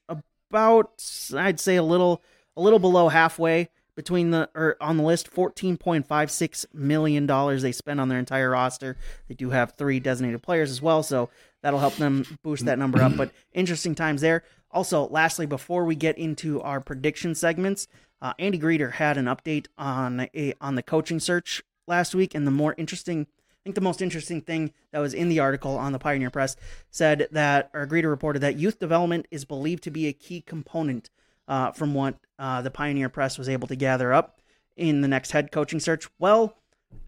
[0.49, 1.03] about
[1.35, 2.21] I'd say a little
[2.55, 5.27] a little below halfway between the or on the list.
[5.27, 8.97] Fourteen point five six million dollars they spend on their entire roster.
[9.27, 11.29] They do have three designated players as well, so
[11.61, 13.15] that'll help them boost that number up.
[13.15, 14.43] But interesting times there.
[14.71, 17.87] Also, lastly, before we get into our prediction segments,
[18.21, 22.45] uh, Andy Greder had an update on a on the coaching search last week, and
[22.45, 23.27] the more interesting,
[23.59, 26.55] I think the most interesting thing that was in the article on the Pioneer Press
[26.89, 31.09] said that, or Greder reported that youth development is believed to be a key component
[31.47, 34.41] uh, from what uh, the Pioneer Press was able to gather up
[34.77, 36.07] in the next head coaching search.
[36.19, 36.57] Well,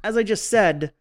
[0.03, 0.93] as I just said,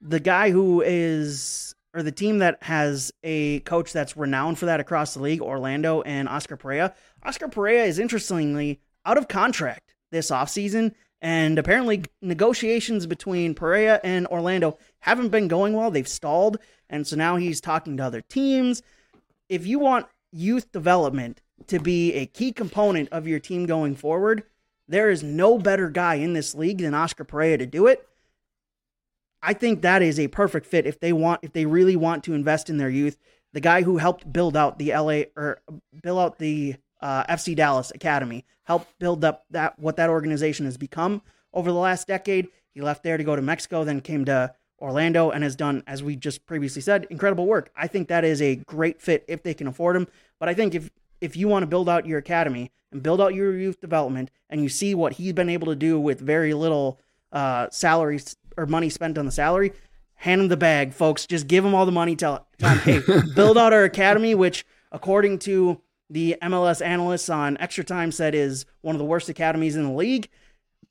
[0.00, 4.80] the guy who is or the team that has a coach that's renowned for that
[4.80, 6.94] across the league, Orlando and Oscar Pareja.
[7.24, 14.26] Oscar Pareja is interestingly out of contract this offseason, and apparently negotiations between Pareja and
[14.28, 15.90] Orlando haven't been going well.
[15.90, 18.82] They've stalled, and so now he's talking to other teams.
[19.48, 24.44] If you want youth development to be a key component of your team going forward,
[24.88, 28.06] there is no better guy in this league than Oscar Pareja to do it.
[29.42, 32.34] I think that is a perfect fit if they want if they really want to
[32.34, 33.18] invest in their youth.
[33.52, 37.56] The guy who helped build out the LA or uh, build out the uh, FC
[37.56, 42.48] Dallas Academy, helped build up that what that organization has become over the last decade.
[42.72, 46.02] He left there to go to Mexico, then came to Orlando and has done, as
[46.02, 47.70] we just previously said, incredible work.
[47.76, 50.08] I think that is a great fit if they can afford him.
[50.38, 53.34] But I think if if you want to build out your academy and build out
[53.34, 56.98] your youth development, and you see what he's been able to do with very little
[57.32, 59.72] uh, salaries or money spent on the salary,
[60.14, 61.26] hand him the bag, folks.
[61.26, 62.16] Just give him all the money.
[62.16, 67.56] Tell, tell him, hey, build out our academy, which according to the MLS analysts on
[67.58, 70.28] Extra Time said is one of the worst academies in the league.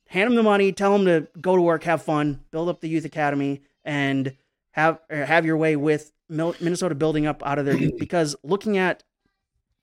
[0.08, 2.88] Hand them the money, tell them to go to work, have fun, build up the
[2.88, 4.34] youth academy, and
[4.72, 8.78] have er, have your way with Minnesota building up out of their youth because looking
[8.78, 9.04] at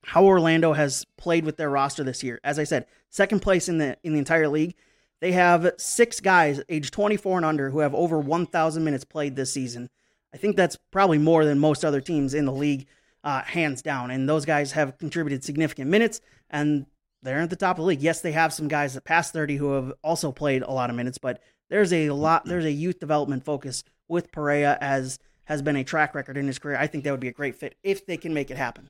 [0.04, 3.78] how Orlando has played with their roster this year, as I said, second place in
[3.78, 4.76] the in the entire league.
[5.19, 9.52] They have six guys age 24 and under who have over 1,000 minutes played this
[9.52, 9.89] season.
[10.34, 12.88] I think that's probably more than most other teams in the league,
[13.28, 14.10] uh, hands down.
[14.10, 16.86] And those guys have contributed significant minutes, and
[17.22, 18.02] they're at the top of the league.
[18.02, 20.96] Yes, they have some guys that past 30 who have also played a lot of
[20.96, 22.46] minutes, but there's a lot.
[22.46, 26.58] There's a youth development focus with Pareja as has been a track record in his
[26.58, 26.78] career.
[26.78, 28.90] I think that would be a great fit if they can make it happen.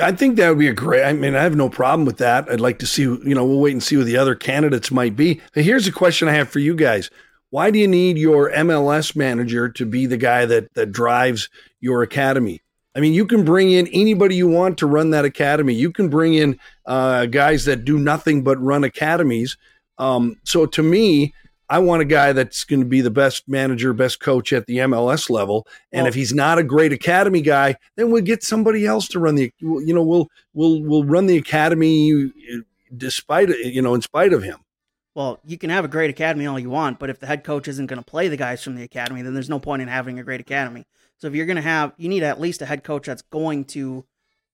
[0.00, 1.04] I think that would be a great.
[1.04, 2.48] I mean, I have no problem with that.
[2.48, 3.02] I'd like to see.
[3.02, 5.40] You know, we'll wait and see who the other candidates might be.
[5.52, 7.10] But here's a question I have for you guys:
[7.50, 11.48] Why do you need your MLS manager to be the guy that that drives
[11.80, 12.60] your academy?
[12.94, 15.74] I mean, you can bring in anybody you want to run that academy.
[15.74, 19.56] You can bring in uh, guys that do nothing but run academies.
[19.98, 21.34] Um, so to me,
[21.68, 24.78] I want a guy that's going to be the best manager, best coach at the
[24.78, 25.66] MLS level.
[25.92, 29.18] And well, if he's not a great academy guy, then we'll get somebody else to
[29.18, 29.52] run the.
[29.60, 32.30] You know, we'll we'll we'll run the academy
[32.96, 34.63] despite you know in spite of him.
[35.14, 37.68] Well, you can have a great academy all you want, but if the head coach
[37.68, 40.18] isn't going to play the guys from the academy, then there's no point in having
[40.18, 40.86] a great academy.
[41.18, 43.64] So if you're going to have, you need at least a head coach that's going
[43.66, 44.04] to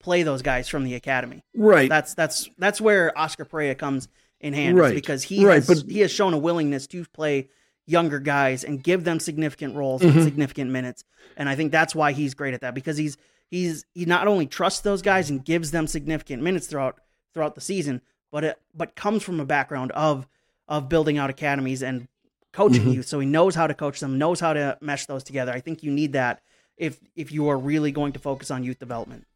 [0.01, 1.45] play those guys from the academy.
[1.55, 1.89] Right.
[1.89, 4.09] That's that's that's where Oscar Pareja comes
[4.41, 4.95] in hand right.
[4.95, 7.49] because he right, has but, he has shown a willingness to play
[7.87, 10.17] younger guys and give them significant roles mm-hmm.
[10.17, 11.05] and significant minutes.
[11.37, 13.17] And I think that's why he's great at that because he's
[13.51, 17.01] he's he not only trusts those guys and gives them significant minutes throughout
[17.35, 20.27] throughout the season, but it but comes from a background of
[20.71, 22.09] of building out academies and
[22.53, 22.93] coaching mm-hmm.
[22.93, 23.07] youth.
[23.07, 25.53] So he knows how to coach them, knows how to mesh those together.
[25.53, 26.41] I think you need that
[26.79, 29.27] if if you are really going to focus on youth development.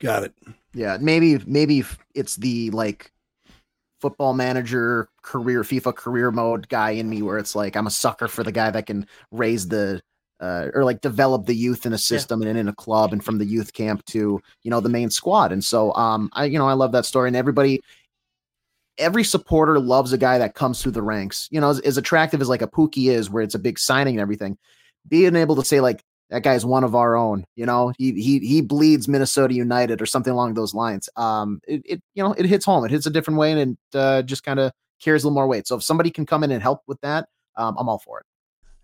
[0.00, 0.34] Got it.
[0.74, 3.12] Yeah, maybe maybe it's the like
[4.00, 8.28] football manager career FIFA career mode guy in me where it's like I'm a sucker
[8.28, 10.02] for the guy that can raise the
[10.38, 12.50] uh, or like develop the youth in a system yeah.
[12.50, 15.50] and in a club and from the youth camp to you know the main squad
[15.50, 17.80] and so um I you know I love that story and everybody
[18.98, 22.40] every supporter loves a guy that comes through the ranks you know as, as attractive
[22.40, 24.56] as like a Pukki is where it's a big signing and everything
[25.08, 27.44] being able to say like that guy's one of our own.
[27.54, 31.08] You know, he he he bleeds Minnesota United or something along those lines.
[31.16, 32.84] Um, it, it you know it hits home.
[32.84, 35.46] It hits a different way, and it uh, just kind of carries a little more
[35.46, 35.66] weight.
[35.66, 38.26] So if somebody can come in and help with that, um, I'm all for it.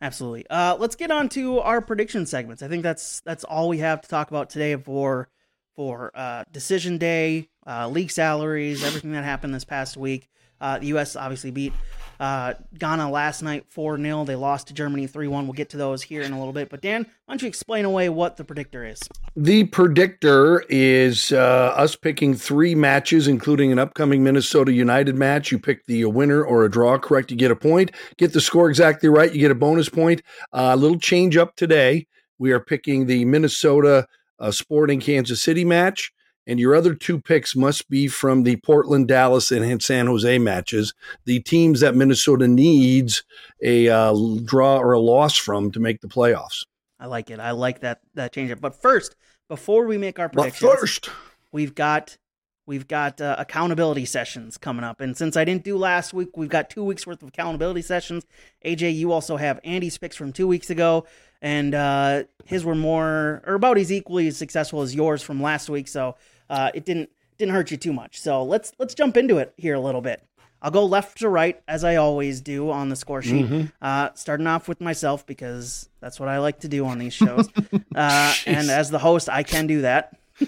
[0.01, 0.47] Absolutely.
[0.51, 2.63] Uh, let's get on to our prediction segments.
[2.63, 5.29] I think that's that's all we have to talk about today for
[5.75, 10.29] for uh, decision day, uh, league salaries, everything that happened this past week.
[10.61, 11.17] Uh, the U.S.
[11.17, 11.73] obviously beat
[12.21, 14.25] uh, Ghana last night 4 0.
[14.25, 15.47] They lost to Germany 3 1.
[15.47, 16.69] We'll get to those here in a little bit.
[16.71, 19.01] But Dan, why don't you explain away what the predictor is?
[19.35, 25.51] The predictor is uh, us picking three matches, including an upcoming Minnesota United match.
[25.51, 27.91] You pick the winner or a draw correct, you get a point.
[28.17, 30.23] Get the score exactly right, you get a bonus point.
[30.53, 32.07] Uh, a little change up today.
[32.39, 34.07] We are picking the Minnesota
[34.39, 36.13] uh, Sporting Kansas City match
[36.47, 40.95] and your other two picks must be from the Portland, Dallas, and San Jose matches,
[41.25, 43.23] the teams that Minnesota needs
[43.63, 46.65] a uh, draw or a loss from to make the playoffs.
[46.99, 47.41] I like it.
[47.41, 48.59] I like that that change.
[48.61, 49.17] But first,
[49.49, 51.11] before we make our predictions, but first
[51.51, 52.17] we've got
[52.65, 56.49] we've got uh, accountability sessions coming up, and since I didn't do last week, we've
[56.49, 58.25] got two weeks worth of accountability sessions.
[58.65, 61.05] AJ, you also have Andy's picks from two weeks ago,
[61.43, 65.69] and uh, his were more or about as equally as successful as yours from last
[65.69, 65.89] week.
[65.89, 66.17] So
[66.49, 68.21] uh, it didn't didn't hurt you too much.
[68.21, 70.25] So let's let's jump into it here a little bit.
[70.63, 73.47] I'll go left to right as I always do on the score sheet.
[73.47, 73.67] Mm-hmm.
[73.83, 77.49] Uh, starting off with myself because that's what I like to do on these shows.
[77.97, 80.17] uh, and as the host, I can do that.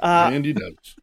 [0.00, 0.96] uh, Andy does.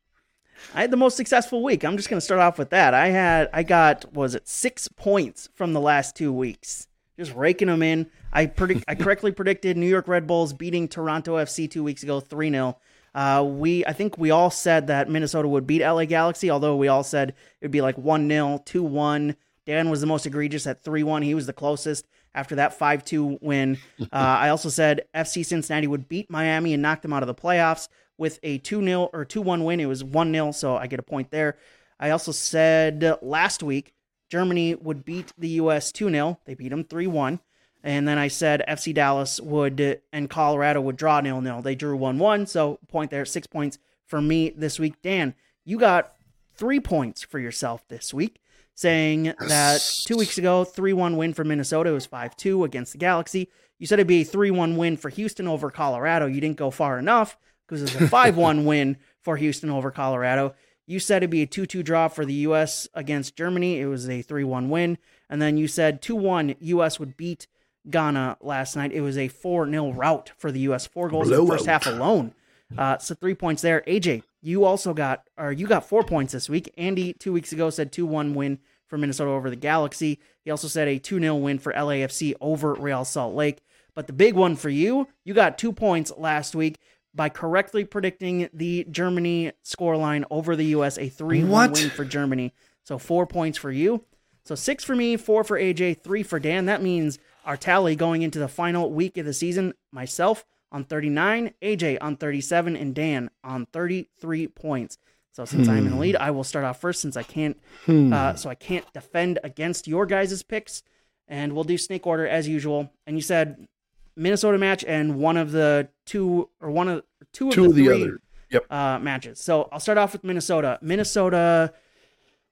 [0.74, 1.84] I had the most successful week.
[1.84, 2.96] I'm just going to start off with that.
[2.96, 7.68] I had I got was it six points from the last two weeks, just raking
[7.68, 8.10] them in.
[8.34, 12.20] I predict I correctly predicted New York Red Bulls beating Toronto FC two weeks ago,
[12.20, 12.78] three 0
[13.14, 16.88] uh, we I think we all said that Minnesota would beat LA Galaxy, although we
[16.88, 19.36] all said it would be like 1 0, 2 1.
[19.66, 21.22] Dan was the most egregious at 3 1.
[21.22, 23.78] He was the closest after that 5 2 win.
[24.02, 27.36] Uh, I also said FC Cincinnati would beat Miami and knock them out of the
[27.36, 29.80] playoffs with a 2 0 or 2 1 win.
[29.80, 31.58] It was 1 0, so I get a point there.
[32.00, 33.94] I also said last week
[34.30, 35.92] Germany would beat the U.S.
[35.92, 36.40] 2 0.
[36.46, 37.40] They beat them 3 1.
[37.84, 41.62] And then I said FC Dallas would and Colorado would draw nil nil.
[41.62, 42.46] They drew 1 1.
[42.46, 45.02] So, point there, six points for me this week.
[45.02, 45.34] Dan,
[45.66, 46.14] you got
[46.56, 48.40] three points for yourself this week,
[48.76, 52.98] saying that two weeks ago, 3 1 win for Minnesota was 5 2 against the
[53.00, 53.50] Galaxy.
[53.80, 56.28] You said it'd be a 3 1 win for Houston over Colorado.
[56.28, 57.36] You didn't go far enough
[57.68, 60.54] because it was a 5 1 win for Houston over Colorado.
[60.86, 62.88] You said it'd be a 2 2 draw for the U.S.
[62.94, 63.80] against Germany.
[63.80, 64.98] It was a 3 1 win.
[65.30, 67.00] And then you said 2 1 U.S.
[67.00, 67.48] would beat
[67.90, 68.92] Ghana last night.
[68.92, 70.86] It was a 4 0 rout for the U.S.
[70.86, 72.34] Four goals in the first half alone.
[72.78, 73.84] Uh, so three points there.
[73.88, 76.72] AJ, you also got, or you got four points this week.
[76.78, 80.20] Andy, two weeks ago, said 2 1 win for Minnesota over the Galaxy.
[80.44, 83.62] He also said a 2 0 win for LAFC over Real Salt Lake.
[83.94, 86.78] But the big one for you, you got two points last week
[87.14, 92.54] by correctly predicting the Germany scoreline over the US, a 3 1 win for Germany.
[92.84, 94.06] So four points for you.
[94.44, 96.66] So six for me, four for AJ, three for Dan.
[96.66, 101.54] That means our tally going into the final week of the season myself on 39,
[101.62, 104.98] AJ on 37, and Dan on 33 points.
[105.34, 105.74] So since hmm.
[105.74, 108.12] I'm in the lead, I will start off first since I can't, hmm.
[108.12, 110.84] uh, so I can't defend against your guys' picks,
[111.28, 112.92] and we'll do snake order as usual.
[113.08, 113.68] And you said
[114.16, 117.76] Minnesota match and one of the two or one of two of two the, of
[117.76, 118.20] the three, other
[118.50, 118.72] yep.
[118.72, 119.40] uh, matches.
[119.40, 120.78] So I'll start off with Minnesota.
[120.82, 121.74] Minnesota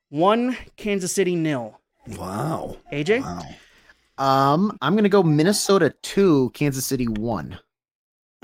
[0.10, 1.80] one, Kansas City nil.
[2.08, 2.78] Wow.
[2.92, 3.22] AJ.
[3.22, 3.44] Wow.
[4.20, 7.58] Um, I'm gonna go Minnesota two, Kansas City one.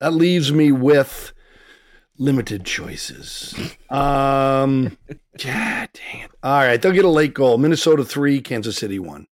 [0.00, 1.32] that leaves me with
[2.18, 3.54] limited choices.
[3.90, 4.96] Um,
[5.44, 6.30] yeah, dang it.
[6.42, 7.58] All right, they'll get a late goal.
[7.58, 9.26] Minnesota three, Kansas City one.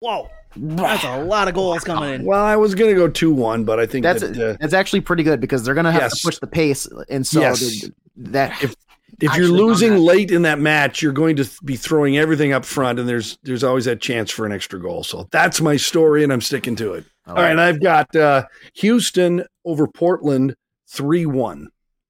[0.00, 2.24] Whoa, that's a lot of goals coming in.
[2.26, 5.00] Well, I was gonna go two one, but I think that's that, uh, that's actually
[5.00, 6.20] pretty good because they're gonna have yes.
[6.20, 7.88] to push the pace, and so yes.
[8.16, 8.76] that if
[9.20, 12.98] if you're losing late in that match, you're going to be throwing everything up front,
[12.98, 15.04] and there's there's always that chance for an extra goal.
[15.04, 17.04] So that's my story, and I'm sticking to it.
[17.26, 17.56] All, All right.
[17.56, 18.44] right, I've got uh,
[18.74, 20.54] Houston over Portland
[20.88, 21.68] three one.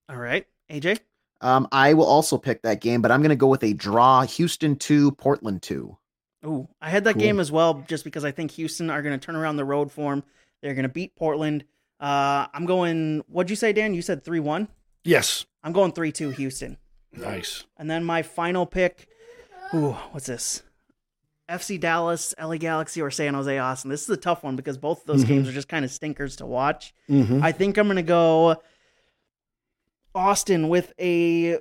[0.09, 1.01] All right, AJ.
[1.41, 4.23] Um, I will also pick that game, but I'm going to go with a draw:
[4.23, 5.97] Houston two, Portland two.
[6.45, 7.23] Oh, I had that cool.
[7.23, 9.93] game as well, just because I think Houston are going to turn around the road
[9.93, 10.25] form.
[10.61, 11.65] They're going to beat Portland.
[12.01, 13.23] Uh, I'm going.
[13.29, 13.95] What'd you say, Dan?
[13.95, 14.69] You said three one.
[15.05, 15.47] Yes.
[15.63, 16.79] I'm going three two Houston.
[17.13, 17.65] Nice.
[17.77, 19.09] And then my final pick.
[19.75, 20.63] Ooh, what's this?
[21.49, 23.91] FC Dallas, LA Galaxy, or San Jose Austin.
[23.91, 25.35] This is a tough one because both of those mm-hmm.
[25.35, 26.95] games are just kind of stinkers to watch.
[27.11, 27.43] Mm-hmm.
[27.43, 28.63] I think I'm going to go
[30.15, 31.59] Austin with a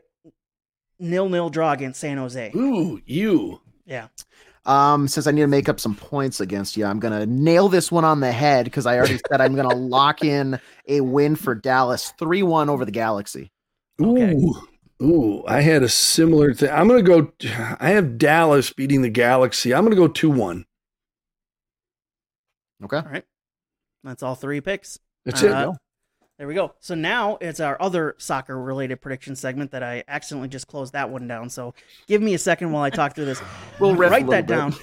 [0.99, 2.51] nil-nil draw against San Jose.
[2.55, 3.59] Ooh, you.
[3.85, 4.07] Yeah.
[4.65, 7.91] Um, since I need to make up some points against you, I'm gonna nail this
[7.91, 11.55] one on the head because I already said I'm gonna lock in a win for
[11.55, 13.51] Dallas, three one over the Galaxy.
[13.99, 14.35] Okay.
[15.01, 16.69] Ooh, Ooh, I had a similar thing.
[16.69, 17.47] I'm going to go.
[17.79, 19.73] I have Dallas beating the Galaxy.
[19.73, 20.65] I'm going to go 2 1.
[22.83, 22.97] Okay.
[22.97, 23.23] All right.
[24.03, 24.99] That's all three picks.
[25.25, 25.77] That's uh, it.
[26.37, 26.73] There we go.
[26.79, 31.11] So now it's our other soccer related prediction segment that I accidentally just closed that
[31.11, 31.51] one down.
[31.51, 31.75] So
[32.07, 33.39] give me a second while I talk through this.
[33.79, 34.73] we'll write that down.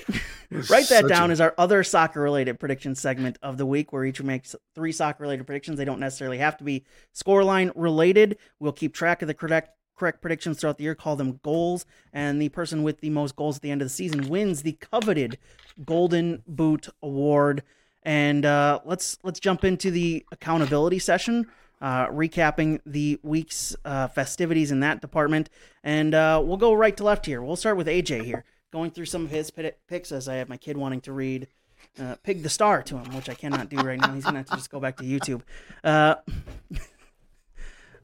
[0.70, 1.32] write that down a...
[1.32, 5.24] as our other soccer related prediction segment of the week where each makes three soccer
[5.24, 5.78] related predictions.
[5.78, 8.38] They don't necessarily have to be scoreline related.
[8.60, 12.40] We'll keep track of the correct correct predictions throughout the year, call them goals, and
[12.40, 15.38] the person with the most goals at the end of the season wins the coveted
[15.84, 17.62] Golden Boot Award.
[18.02, 21.46] And uh, let's let's jump into the accountability session,
[21.80, 25.50] uh, recapping the week's uh, festivities in that department,
[25.82, 27.42] and uh, we'll go right to left here.
[27.42, 29.50] We'll start with AJ here, going through some of his
[29.88, 31.48] picks as I have my kid wanting to read.
[32.00, 34.12] Uh, Pig the Star to him, which I cannot do right now.
[34.12, 35.42] He's gonna have to just go back to YouTube.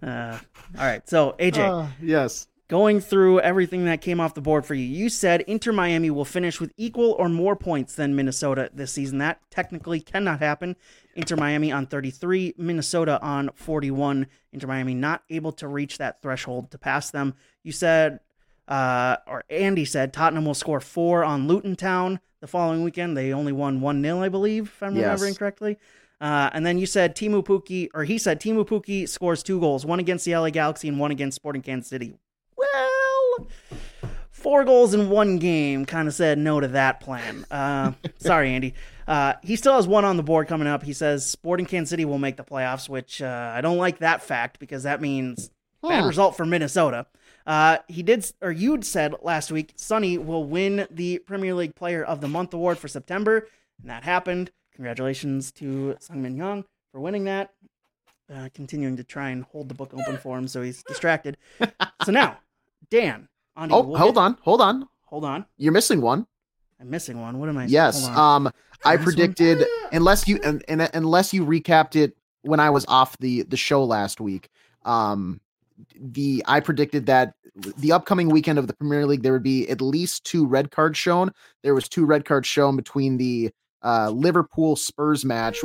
[0.05, 0.39] Uh,
[0.79, 1.09] all right.
[1.09, 1.59] So, AJ.
[1.59, 2.47] Uh, yes.
[2.69, 6.25] Going through everything that came off the board for you, you said Inter Miami will
[6.25, 9.19] finish with equal or more points than Minnesota this season.
[9.19, 10.75] That technically cannot happen.
[11.15, 14.27] Inter Miami on 33, Minnesota on 41.
[14.53, 17.35] Inter Miami not able to reach that threshold to pass them.
[17.63, 18.21] You said,
[18.67, 23.15] uh, or Andy said, Tottenham will score four on Luton Town the following weekend.
[23.15, 25.05] They only won 1 0, I believe, if I'm yes.
[25.05, 25.79] remembering correctly.
[26.21, 29.85] Uh, and then you said Teemu Pukki, or he said Teemu Pukki scores two goals,
[29.85, 32.15] one against the LA Galaxy and one against Sporting Kansas City.
[32.57, 33.49] Well,
[34.31, 37.47] four goals in one game kind of said no to that plan.
[37.51, 38.75] Uh, sorry, Andy.
[39.07, 40.83] Uh, he still has one on the board coming up.
[40.83, 44.23] He says Sporting Kansas City will make the playoffs, which uh, I don't like that
[44.23, 45.51] fact because that means
[45.83, 45.89] huh.
[45.89, 47.07] bad result for Minnesota.
[47.47, 52.03] Uh, he did, or you'd said last week, Sonny will win the Premier League Player
[52.03, 53.49] of the Month award for September,
[53.81, 54.51] and that happened.
[54.75, 57.53] Congratulations to Sungmin Young for winning that.
[58.35, 61.37] Uh, continuing to try and hold the book open for him so he's distracted.
[62.05, 62.39] so now,
[62.91, 63.29] Dan.
[63.57, 64.21] On oh, we'll hold get...
[64.21, 65.47] on, hold on, hold on.
[65.59, 66.27] You're missing one.
[66.81, 67.39] I'm missing one.
[67.39, 67.67] What am I?
[67.67, 68.07] Yes.
[68.09, 68.51] Um,
[68.85, 73.43] I predicted unless you and, and unless you recapped it when I was off the
[73.43, 74.49] the show last week.
[74.85, 75.41] Um,
[75.99, 79.81] the I predicted that the upcoming weekend of the Premier League there would be at
[79.81, 81.33] least two red cards shown.
[81.63, 83.53] There was two red cards shown between the
[83.85, 85.61] uh, Liverpool Spurs match.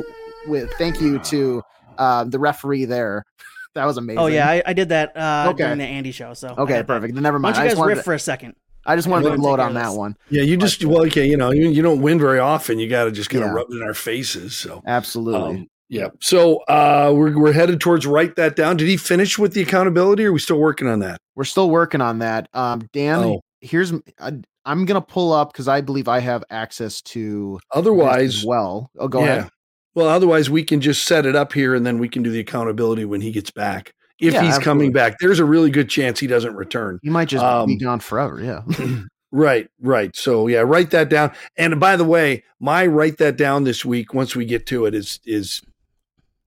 [0.46, 1.62] With thank you to
[1.98, 3.24] uh, the referee there.
[3.74, 4.18] that was amazing.
[4.18, 5.64] Oh yeah, I, I did that uh, okay.
[5.64, 6.34] during the Andy show.
[6.34, 7.14] So okay, perfect.
[7.14, 7.56] Then never mind.
[7.56, 8.04] Why don't you guys riff to...
[8.04, 8.54] for a second?
[8.86, 10.16] I just wanted to take gloat on that one.
[10.30, 12.78] Yeah, you just well, okay, you know, you, you don't win very often.
[12.78, 13.54] You got to just kind of Yeah.
[13.54, 14.56] rub it in our faces.
[14.56, 15.60] So, Absolutely.
[15.60, 16.08] um, yeah.
[16.20, 18.76] So uh, we're we're headed towards write that down.
[18.76, 20.24] Did he finish with the accountability?
[20.24, 21.18] Or are we still working on that?
[21.34, 22.48] We're still working on that.
[22.54, 23.40] Um, Dan, Oh.
[23.60, 24.32] here's I,
[24.64, 28.90] I'm gonna pull up because I believe I have access to Otherwise, as well.
[28.98, 29.34] Oh, go yeah.
[29.36, 29.50] ahead.
[29.94, 32.40] Well, otherwise we can just set it up here and then we can do the
[32.40, 33.92] accountability when he gets back.
[34.20, 37.00] If Yeah, he's coming back, there's a really good chance he doesn't return.
[37.02, 38.40] You might just Um, be gone forever.
[38.40, 38.62] Yeah.
[39.32, 40.14] Right, right.
[40.16, 41.32] So yeah, write that down.
[41.56, 44.94] And by the way, my write that down this week once we get to it
[44.94, 45.62] is is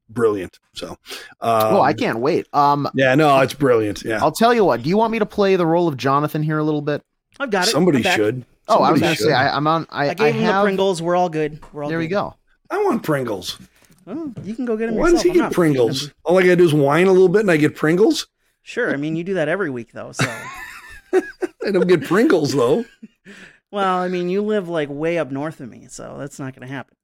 [0.10, 0.60] brilliant.
[0.74, 2.46] So um, oh, I can't wait.
[2.54, 4.04] Um, Yeah, no, it's brilliant.
[4.04, 4.20] Yeah.
[4.22, 4.84] I'll tell you what.
[4.84, 7.02] Do you want me to play the role of Jonathan here a little bit?
[7.40, 7.72] I've got it.
[7.72, 8.46] Somebody should.
[8.68, 9.86] Oh, I was gonna say I, I'm on.
[9.90, 10.56] I, I gave I him have.
[10.64, 11.02] the Pringles.
[11.02, 11.60] We're all good.
[11.74, 12.36] We're all There we go.
[12.70, 13.60] I want Pringles.
[14.08, 16.08] Oh, you can go get them Why does he I'm get Pringles?
[16.08, 16.16] them.
[16.24, 18.28] All I gotta do is whine a little bit and I get Pringles.
[18.62, 18.92] Sure.
[18.94, 20.14] I mean, you do that every week, though.
[20.14, 20.26] So,
[21.14, 22.86] I don't get Pringles though.
[23.72, 26.68] well, I mean, you live like way up north of me, so that's not going
[26.68, 26.96] to happen.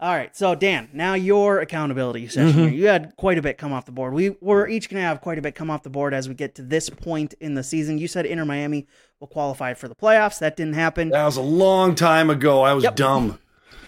[0.00, 0.34] All right.
[0.36, 2.68] So, Dan, now your accountability session Mhm.
[2.70, 2.78] here.
[2.78, 4.14] You had quite a bit come off the board.
[4.14, 6.34] We we're each going to have quite a bit come off the board as we
[6.34, 7.98] get to this point in the season.
[7.98, 8.86] You said Inter Miami
[9.20, 10.38] will qualify for the playoffs.
[10.38, 11.10] That didn't happen.
[11.10, 12.62] That was a long time ago.
[12.62, 12.96] I was Yep.
[12.96, 13.38] dumb.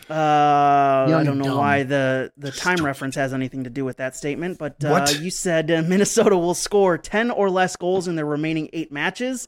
[0.09, 1.59] Uh, Young I don't know dumb.
[1.59, 5.31] why the the time reference has anything to do with that statement, but uh, you
[5.31, 9.47] said uh, Minnesota will score ten or less goals in their remaining eight matches.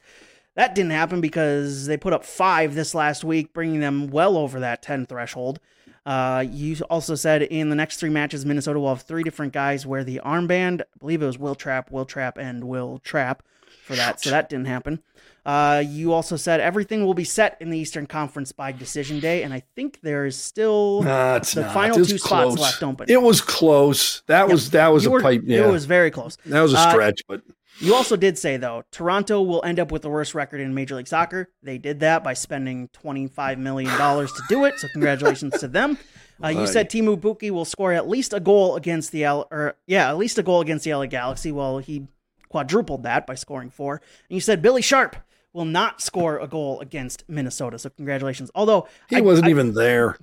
[0.54, 4.60] That didn't happen because they put up five this last week, bringing them well over
[4.60, 5.58] that ten threshold.
[6.06, 9.84] Uh, you also said in the next three matches, Minnesota will have three different guys
[9.84, 10.82] wear the armband.
[10.82, 13.42] I believe it was Will Trapp, Will Trapp, and Will Trapp
[13.84, 14.20] for that.
[14.20, 15.00] So that didn't happen.
[15.44, 19.42] Uh, you also said everything will be set in the Eastern Conference by decision day,
[19.42, 21.74] and I think there is still Nah, the not.
[21.74, 23.06] final two spots left open.
[23.10, 24.22] It was close.
[24.28, 25.42] That was that was You a were- pipe.
[25.44, 26.36] Yeah, It was very close.
[26.46, 27.42] that was a uh, stretch, but
[27.80, 30.94] You also did say though Toronto will end up with the worst record in Major
[30.94, 31.48] League Soccer.
[31.62, 34.78] They did that by spending twenty five million dollars to do it.
[34.78, 35.98] So congratulations to them.
[36.42, 39.74] Uh, you said Teemu Pukki will score at least a goal against the L, or
[39.88, 41.50] yeah, at least a goal against the LA Galaxy.
[41.50, 42.06] Well, he
[42.48, 43.94] quadrupled that by scoring four.
[44.28, 45.16] And you said Billy Sharp
[45.52, 47.78] will not score a goal against Minnesota.
[47.78, 48.50] So congratulations.
[48.54, 50.16] Although he I- wasn't I- even there.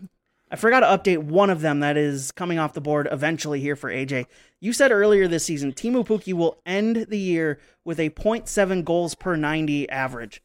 [0.52, 3.76] I forgot to update one of them that is coming off the board eventually here
[3.76, 4.26] for AJ.
[4.60, 9.14] You said earlier this season Teemu Pukki will end the year with a 0.7 goals
[9.14, 10.42] per 90 average.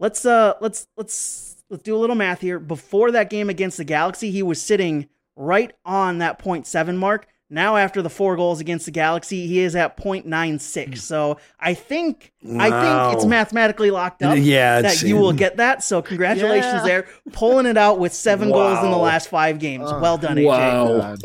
[0.00, 2.58] Let's uh let's let's let's do a little math here.
[2.58, 7.26] Before that game against the Galaxy, he was sitting right on that 0.7 mark.
[7.52, 10.98] Now after the four goals against the Galaxy, he is at 0.96.
[10.98, 15.82] So I think I think it's mathematically locked up Yeah, that you will get that.
[15.82, 16.84] So congratulations Yeah.
[16.84, 19.90] there, pulling it out with seven goals in the last five games.
[19.90, 20.46] Uh, well done, AJ.
[20.46, 20.86] wow.
[20.98, 21.18] God.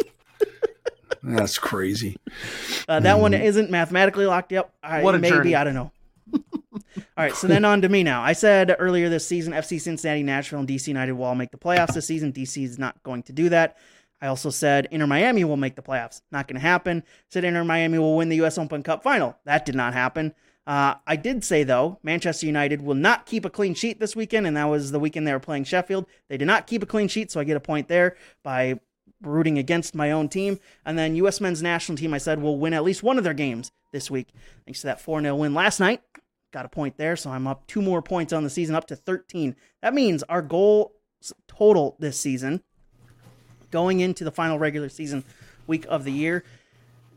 [1.24, 2.18] That's crazy.
[2.88, 4.74] Uh, that one isn't mathematically locked up.
[4.84, 5.56] I, What a maybe journey.
[5.56, 5.92] I don't know.
[6.34, 6.42] all
[7.18, 8.22] right, so then on to me now.
[8.22, 11.58] I said earlier this season, FC Cincinnati, Nashville, and DC United will all make the
[11.58, 12.32] playoffs this season.
[12.34, 13.78] DC is not going to do that.
[14.26, 16.24] I also said Inter Miami will make the playoffs.
[16.32, 17.04] Not going to happen.
[17.30, 18.58] Said Inter Miami will win the U.S.
[18.58, 19.38] Open Cup final.
[19.46, 20.34] That did not happen.
[20.66, 24.48] Uh, I did say though, Manchester United will not keep a clean sheet this weekend,
[24.48, 26.08] and that was the weekend they were playing Sheffield.
[26.28, 28.80] They did not keep a clean sheet, so I get a point there by
[29.22, 30.60] rooting against my own team.
[30.88, 31.40] And then U.S.
[31.40, 34.30] men's national team, I said, will win at least one of their games this week.
[34.66, 36.02] Thanks to that 4 0 win last night.
[36.52, 38.96] Got a point there, so I'm up two more points on the season, up to
[38.96, 39.56] 13.
[39.84, 40.94] That means our goal
[41.48, 42.64] total this season,
[43.76, 45.22] going into the final regular season
[45.68, 46.46] week of the year.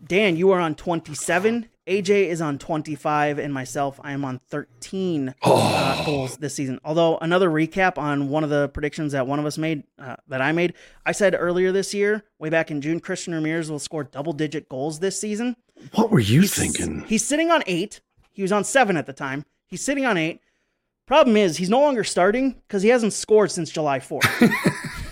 [0.04, 1.68] Dan, you are on 27.
[1.86, 6.80] AJ is on 25, and myself, I am on 13 uh, goals this season.
[6.84, 10.42] Although another recap on one of the predictions that one of us made, uh, that
[10.42, 10.74] I made,
[11.06, 14.98] I said earlier this year, way back in June, Christian Ramirez will score double-digit goals
[14.98, 15.54] this season.
[15.94, 17.04] What were you He's- thinking?
[17.06, 18.00] He's sitting on eight.
[18.32, 19.44] He was on seven at the time.
[19.68, 20.40] He's sitting on eight.
[21.06, 24.26] Problem is, he's no longer starting because he hasn't scored since July 4th.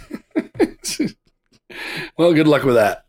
[2.18, 3.04] Well, good luck with that.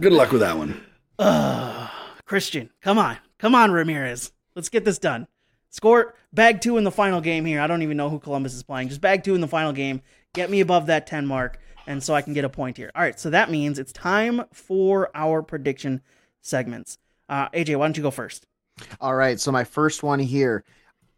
[0.00, 0.84] good luck with that one.
[1.18, 1.90] Ugh,
[2.26, 3.16] Christian, come on.
[3.38, 4.32] Come on, Ramirez.
[4.54, 5.26] Let's get this done.
[5.70, 7.60] Score bag two in the final game here.
[7.60, 8.88] I don't even know who Columbus is playing.
[8.88, 10.02] Just bag two in the final game.
[10.34, 12.90] Get me above that 10 mark, and so I can get a point here.
[12.94, 16.02] All right, so that means it's time for our prediction
[16.42, 16.98] segments.
[17.28, 18.46] Uh, AJ, why don't you go first?
[19.00, 20.64] All right, so my first one here.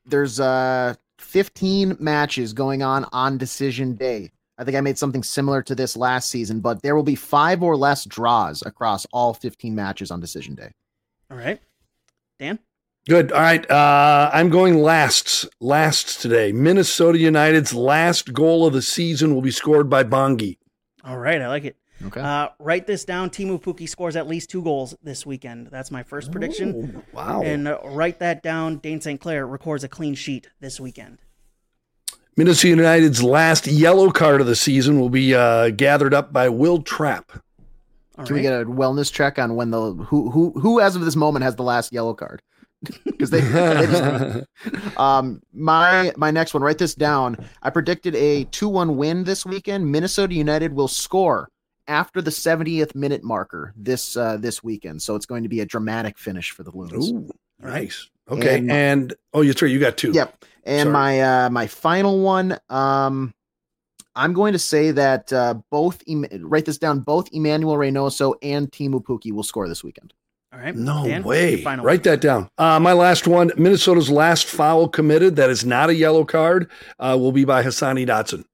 [0.07, 4.31] There's uh 15 matches going on on decision day.
[4.59, 7.63] I think I made something similar to this last season, but there will be five
[7.63, 10.73] or less draws across all 15 matches on decision day.
[11.31, 11.61] All right.
[12.41, 12.59] Dan?
[13.09, 13.31] Good.
[13.33, 13.71] All right.
[13.71, 15.47] Uh, I'm going last.
[15.61, 16.51] Last today.
[16.53, 20.59] Minnesota United's last goal of the season will be scored by Bongi.
[21.05, 21.77] All right, I like it.
[22.05, 22.21] Okay.
[22.21, 23.31] Uh, write this down.
[23.31, 25.69] Teemu Pukki scores at least two goals this weekend.
[25.69, 26.97] That's my first prediction.
[26.97, 27.43] Oh, wow.
[27.43, 28.77] And uh, write that down.
[28.77, 29.21] Dayne St.
[29.21, 31.19] Clair records a clean sheet this weekend.
[32.39, 36.81] Minnesota United's last yellow card of the season will be uh, gathered up by Will
[36.81, 37.33] Trapp.
[38.17, 41.05] All Can we get a wellness check on when the who who who as of
[41.05, 42.41] this moment has the last yellow card?
[43.05, 46.63] Because they, they just, um my my next one.
[46.63, 47.37] Write this down.
[47.65, 49.91] I predicted a two one win this weekend.
[49.91, 51.49] Minnesota United will score
[51.89, 55.03] after the 70th minute marker this uh, this weekend.
[55.03, 57.11] So it's going to be a dramatic finish for the Loons.
[57.11, 57.29] Ooh,
[57.61, 58.09] nice.
[58.31, 59.73] Okay, And- and, oh, you're three.
[59.73, 60.13] You got two.
[60.13, 60.45] Yep.
[60.69, 60.93] And Sorry.
[60.93, 63.35] my uh my final one, um
[64.15, 67.01] I'm going to say that uh both Em- write this down.
[67.01, 70.13] Both Emmanuel Reynoso and Teemu Pukki will score this weekend.
[70.53, 70.75] All right.
[70.75, 71.51] No Dan, way.
[71.57, 72.49] your final Write that down.
[72.57, 77.17] Uh, my last one Minnesota's last foul committed that is not a yellow card uh,
[77.21, 78.45] will be by Hassani Dotson.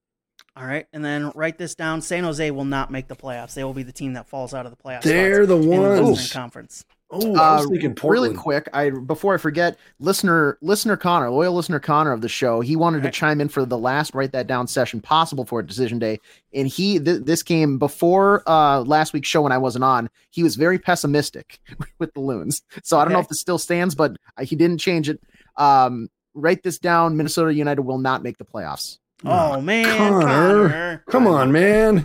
[0.56, 0.86] All right.
[0.92, 2.00] And then write this down.
[2.00, 3.54] San Jose will not make the playoffs.
[3.54, 5.02] They will be the team that falls out of the playoffs.
[5.02, 6.32] They're the in the Western ones.
[6.32, 6.84] Conference.
[7.14, 11.54] Oh, I was Uh, thinking Really quick, I before I forget, listener listener Connor, loyal
[11.54, 13.12] listener Connor of the show, he wanted Right.
[13.12, 16.18] to chime in for the last write that down session possible for decision day,
[16.52, 20.10] and he th- this came before uh last week's show when I wasn't on.
[20.30, 21.60] He was very pessimistic
[21.98, 24.78] with the loons, so I don't know if this still stands, but uh, he didn't
[24.78, 25.20] change it.
[25.56, 28.98] Um, write this down: Minnesota United will not make the playoffs.
[29.24, 29.96] Oh, man.
[29.96, 30.20] Connor.
[30.26, 31.04] Connor.
[31.08, 32.04] Come on, man.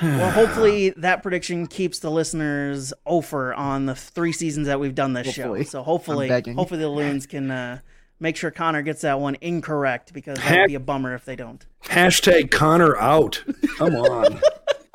[0.00, 5.12] Well, hopefully that prediction keeps the listeners over on the three seasons that we've done
[5.12, 5.64] this Hopefully.
[5.64, 5.70] show.
[5.70, 7.78] So hopefully, hopefully the loons can uh,
[8.20, 11.36] make sure Connor gets that one incorrect because that would be a bummer if they
[11.36, 11.64] don't.
[11.84, 13.42] Hashtag Connor out.
[13.78, 14.40] Come on.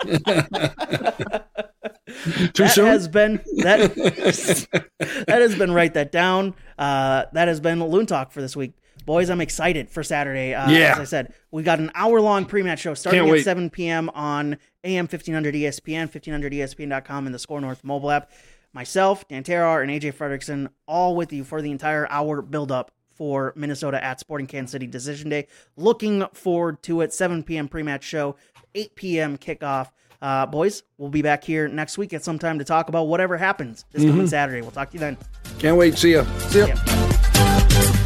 [2.53, 2.85] Too that soon?
[2.85, 3.93] has been that
[5.27, 6.53] that has been write that down.
[6.77, 8.73] Uh, that has been Loon Talk for this week.
[9.07, 10.53] Boys, I'm excited for Saturday.
[10.53, 10.91] Uh, Yeah.
[10.91, 13.43] As I said, we got an hour long pre match show starting Can't at wait.
[13.45, 14.09] 7 p.m.
[14.09, 18.29] on AM 1500 ESPN, 1500ESPN.com, and the Score North mobile app.
[18.73, 22.91] Myself, Dan Terhaar, and AJ Fredrickson, all with you for the entire hour build up
[23.15, 25.47] for Minnesota at Sporting Kansas City Decision Day.
[25.77, 27.13] Looking forward to it.
[27.13, 27.69] 7 p.m.
[27.69, 28.35] pre match show,
[28.75, 29.37] 8 p.m.
[29.37, 29.89] kickoff.
[30.21, 33.37] Uh, boys, we'll be back here next week at some time to talk about whatever
[33.37, 34.59] happens this coming Saturday.
[34.61, 35.17] We'll talk to you then.
[35.59, 35.97] Can't wait.
[35.97, 36.25] See ya.
[36.49, 36.65] See ya.
[36.67, 38.03] Yeah.